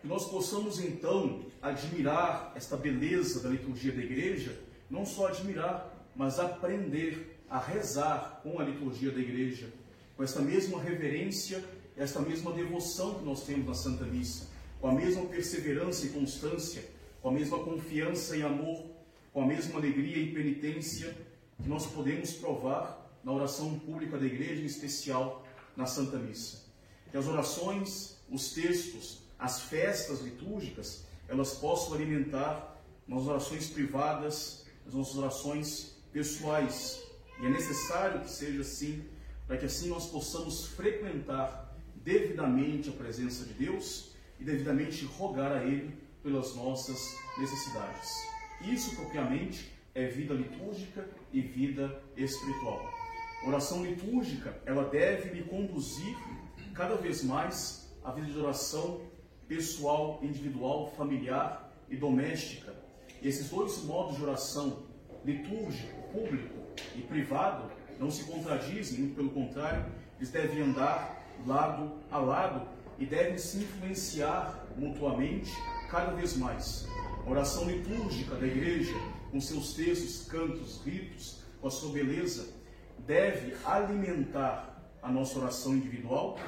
Que 0.05 0.09
nós 0.09 0.27
possamos 0.27 0.81
então 0.81 1.47
admirar 1.62 2.53
esta 2.55 2.77
beleza 2.77 3.40
da 3.40 3.49
liturgia 3.49 3.90
da 3.90 4.03
igreja, 4.03 4.55
não 4.90 5.07
só 5.07 5.29
admirar, 5.29 6.07
mas 6.14 6.38
aprender 6.38 7.40
a 7.49 7.59
rezar 7.59 8.43
com 8.43 8.61
a 8.61 8.64
liturgia 8.64 9.11
da 9.11 9.19
igreja, 9.19 9.73
com 10.14 10.23
esta 10.23 10.43
mesma 10.43 10.79
reverência, 10.79 11.64
esta 11.97 12.21
mesma 12.21 12.53
devoção 12.53 13.14
que 13.14 13.25
nós 13.25 13.47
temos 13.47 13.67
na 13.67 13.73
Santa 13.73 14.05
Missa, 14.05 14.47
com 14.79 14.88
a 14.88 14.93
mesma 14.93 15.25
perseverança 15.25 16.05
e 16.05 16.11
constância, 16.11 16.85
com 17.23 17.31
a 17.31 17.33
mesma 17.33 17.59
confiança 17.61 18.37
e 18.37 18.43
amor, 18.43 18.85
com 19.33 19.40
a 19.40 19.47
mesma 19.47 19.79
alegria 19.79 20.19
e 20.19 20.35
penitência 20.35 21.17
que 21.62 21.67
nós 21.67 21.87
podemos 21.87 22.31
provar 22.35 23.11
na 23.25 23.33
oração 23.33 23.79
pública 23.79 24.19
da 24.19 24.27
igreja, 24.27 24.61
em 24.61 24.67
especial 24.67 25.47
na 25.75 25.87
Santa 25.87 26.19
Missa. 26.19 26.62
Que 27.11 27.17
as 27.17 27.27
orações, 27.27 28.19
os 28.31 28.53
textos, 28.53 29.24
as 29.45 29.61
festas 29.61 30.23
litúrgicas, 30.23 31.05
elas 31.29 31.53
possam 31.53 31.93
alimentar 31.93 32.81
nas 33.07 33.27
orações 33.27 33.69
privadas, 33.69 34.65
nas 34.87 34.95
nossas 34.95 35.17
orações 35.17 35.97
pessoais. 36.11 37.03
E 37.43 37.45
é 37.45 37.51
necessário 37.51 38.21
que 38.23 38.31
seja 38.31 38.63
assim, 38.63 39.05
para 39.47 39.59
que 39.59 39.67
assim 39.67 39.91
nós 39.91 40.07
possamos 40.07 40.69
frequentar 40.69 41.77
devidamente 41.97 42.89
a 42.89 42.93
presença 42.93 43.45
de 43.45 43.53
Deus 43.53 44.15
e 44.41 44.45
devidamente 44.45 45.05
rogar 45.05 45.53
a 45.53 45.63
Ele 45.63 45.95
pelas 46.23 46.55
nossas 46.55 46.99
necessidades. 47.37 48.11
Isso 48.63 48.97
propriamente 48.97 49.71
é 49.95 50.07
vida 50.07 50.33
litúrgica 50.33 51.07
e 51.35 51.43
vida 51.43 52.03
espiritual. 52.17 52.83
Oração 53.47 53.85
litúrgica, 53.85 54.59
ela 54.65 54.85
deve 54.85 55.35
me 55.35 55.43
conduzir 55.45 56.17
cada 56.73 56.97
vez 56.97 57.23
mais 57.23 57.91
à 58.03 58.11
vida 58.11 58.27
de 58.27 58.39
oração 58.39 59.13
pessoal, 59.49 60.21
individual, 60.23 60.93
familiar 60.97 61.73
e 61.89 61.97
doméstica. 61.97 62.75
Esses 63.23 63.49
dois 63.49 63.83
modos 63.85 64.17
de 64.17 64.23
oração, 64.23 64.83
litúrgico, 65.25 66.03
público 66.13 66.55
e 66.95 67.01
privado, 67.03 67.71
não 67.99 68.11
se 68.11 68.25
contradizem, 68.25 69.01
muito 69.01 69.17
pelo 69.17 69.31
contrário, 69.31 69.87
eles 70.19 70.31
devem 70.31 70.63
andar 70.63 71.23
lado 71.47 71.93
a 72.11 72.19
lado 72.19 72.69
e 72.99 73.07
devem 73.07 73.39
se 73.39 73.59
influenciar 73.59 74.67
mutuamente 74.77 75.53
cada 75.91 76.13
vez 76.13 76.37
mais. 76.37 76.87
A 77.27 77.31
oração 77.31 77.69
litúrgica 77.69 78.35
da 78.37 78.47
igreja, 78.47 78.95
com 79.31 79.41
seus 79.41 79.75
textos, 79.75 80.29
cantos, 80.29 80.83
ritos, 80.85 81.43
com 81.61 81.69
a 81.69 81.71
sua 81.71 81.93
beleza, 81.93 82.53
deve 83.07 83.55
alimentar 83.65 84.93
a 85.03 85.11
nossa 85.11 85.39
oração 85.39 85.75
individual 85.75 86.39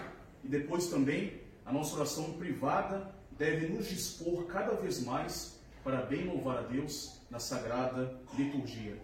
e 0.45 0.49
depois 0.49 0.89
também 0.89 1.46
a 1.67 1.73
nossa 1.73 1.97
oração 1.97 2.35
privada 2.35 3.13
deve 3.37 3.67
nos 3.67 3.89
dispor 3.89 4.47
cada 4.47 4.77
vez 4.77 5.05
mais 5.05 5.59
para 5.83 6.03
bem 6.03 6.25
louvar 6.25 6.59
a 6.59 6.63
Deus 6.63 7.21
na 7.29 7.41
sagrada 7.41 8.17
liturgia. 8.39 8.97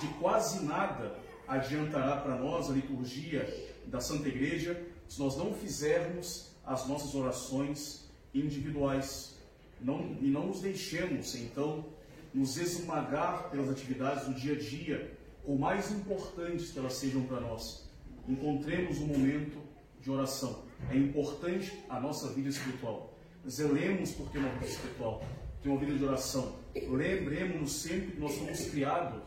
De 0.00 0.06
quase 0.20 0.64
nada 0.64 1.18
adiantará 1.48 2.18
para 2.18 2.36
nós 2.36 2.70
a 2.70 2.72
liturgia 2.72 3.44
da 3.86 4.00
Santa 4.00 4.28
Igreja 4.28 4.80
se 5.08 5.18
nós 5.18 5.36
não 5.36 5.52
fizermos 5.52 6.52
as 6.64 6.86
nossas 6.86 7.16
orações 7.16 8.08
individuais 8.32 9.36
não, 9.80 10.16
e 10.20 10.28
não 10.28 10.46
nos 10.46 10.60
deixemos, 10.60 11.34
então, 11.34 11.84
nos 12.32 12.56
esmagar 12.56 13.50
pelas 13.50 13.68
atividades 13.68 14.26
do 14.26 14.34
dia 14.34 14.52
a 14.54 14.58
dia, 14.58 15.18
por 15.44 15.58
mais 15.58 15.90
importantes 15.90 16.70
que 16.70 16.78
elas 16.78 16.92
sejam 16.92 17.24
para 17.24 17.40
nós. 17.40 17.90
Encontremos 18.28 18.98
um 18.98 19.06
momento 19.06 19.58
de 20.00 20.10
oração. 20.10 20.69
É 20.90 20.96
importante 20.96 21.72
a 21.88 22.00
nossa 22.00 22.28
vida 22.28 22.48
espiritual. 22.48 23.12
Zelemos 23.48 24.12
por 24.12 24.28
ter 24.30 24.38
uma 24.38 24.50
vida 24.50 24.66
espiritual, 24.66 25.22
ter 25.62 25.68
uma 25.68 25.78
vida 25.78 25.96
de 25.96 26.04
oração. 26.04 26.56
Lembremos-nos 26.74 27.72
sempre 27.72 28.12
que 28.12 28.20
nós 28.20 28.32
somos 28.32 28.60
criados 28.68 29.22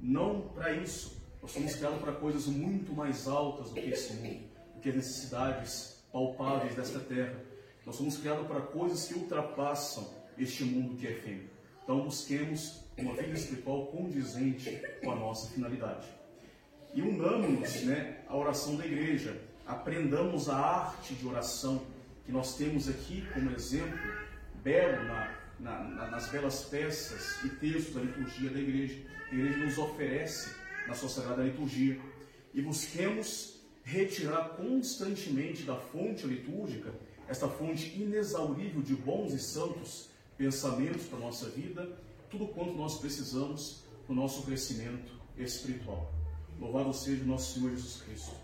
não 0.00 0.42
para 0.54 0.72
isso. 0.72 1.22
Nós 1.42 1.52
somos 1.52 1.74
criados 1.74 2.00
para 2.00 2.12
coisas 2.12 2.46
muito 2.46 2.92
mais 2.92 3.26
altas 3.26 3.70
do 3.70 3.74
que 3.74 3.90
esse 3.90 4.14
mundo 4.14 4.54
que 4.84 4.90
as 4.90 4.96
necessidades 4.96 6.04
palpáveis 6.12 6.74
desta 6.74 7.00
terra. 7.00 7.34
Nós 7.86 7.96
somos 7.96 8.18
criados 8.18 8.46
para 8.46 8.60
coisas 8.60 9.06
que 9.06 9.14
ultrapassam 9.14 10.06
este 10.36 10.62
mundo 10.62 10.94
que 10.96 11.06
é 11.06 11.12
efêmero. 11.12 11.48
Então 11.82 12.02
busquemos 12.02 12.82
uma 12.98 13.14
vida 13.14 13.32
espiritual 13.32 13.86
condizente 13.86 14.82
com 15.02 15.12
a 15.12 15.16
nossa 15.16 15.48
finalidade. 15.48 16.06
E 16.92 17.00
unamos 17.00 17.82
né, 17.84 18.20
a 18.28 18.36
oração 18.36 18.76
da 18.76 18.84
igreja, 18.84 19.40
aprendamos 19.66 20.48
a 20.48 20.56
arte 20.56 21.14
de 21.14 21.26
oração 21.26 21.82
que 22.24 22.32
nós 22.32 22.56
temos 22.56 22.88
aqui 22.88 23.26
como 23.32 23.50
exemplo 23.50 23.98
belo 24.62 25.04
na, 25.04 25.38
na, 25.60 26.10
nas 26.10 26.28
belas 26.28 26.64
peças 26.64 27.42
e 27.44 27.48
textos 27.50 27.94
da 27.94 28.00
liturgia 28.00 28.50
da 28.50 28.58
igreja. 28.58 29.02
A 29.30 29.34
igreja 29.34 29.58
nos 29.58 29.78
oferece 29.78 30.54
na 30.86 30.94
sua 30.94 31.08
sagrada 31.08 31.42
liturgia. 31.42 32.00
E 32.52 32.62
busquemos 32.62 33.60
retirar 33.82 34.50
constantemente 34.56 35.62
da 35.64 35.76
fonte 35.76 36.26
litúrgica, 36.26 36.94
esta 37.28 37.48
fonte 37.48 37.94
inexaurível 38.00 38.82
de 38.82 38.94
bons 38.94 39.32
e 39.32 39.38
santos 39.38 40.08
pensamentos 40.36 41.06
para 41.06 41.18
a 41.18 41.22
nossa 41.22 41.48
vida, 41.50 41.98
tudo 42.30 42.48
quanto 42.48 42.72
nós 42.72 42.98
precisamos 42.98 43.84
para 44.06 44.12
o 44.12 44.16
nosso 44.16 44.42
crescimento 44.42 45.12
espiritual. 45.36 46.12
Louvado 46.58 46.92
seja 46.92 47.22
o 47.22 47.26
nosso 47.26 47.54
Senhor 47.54 47.70
Jesus 47.70 48.02
Cristo. 48.02 48.43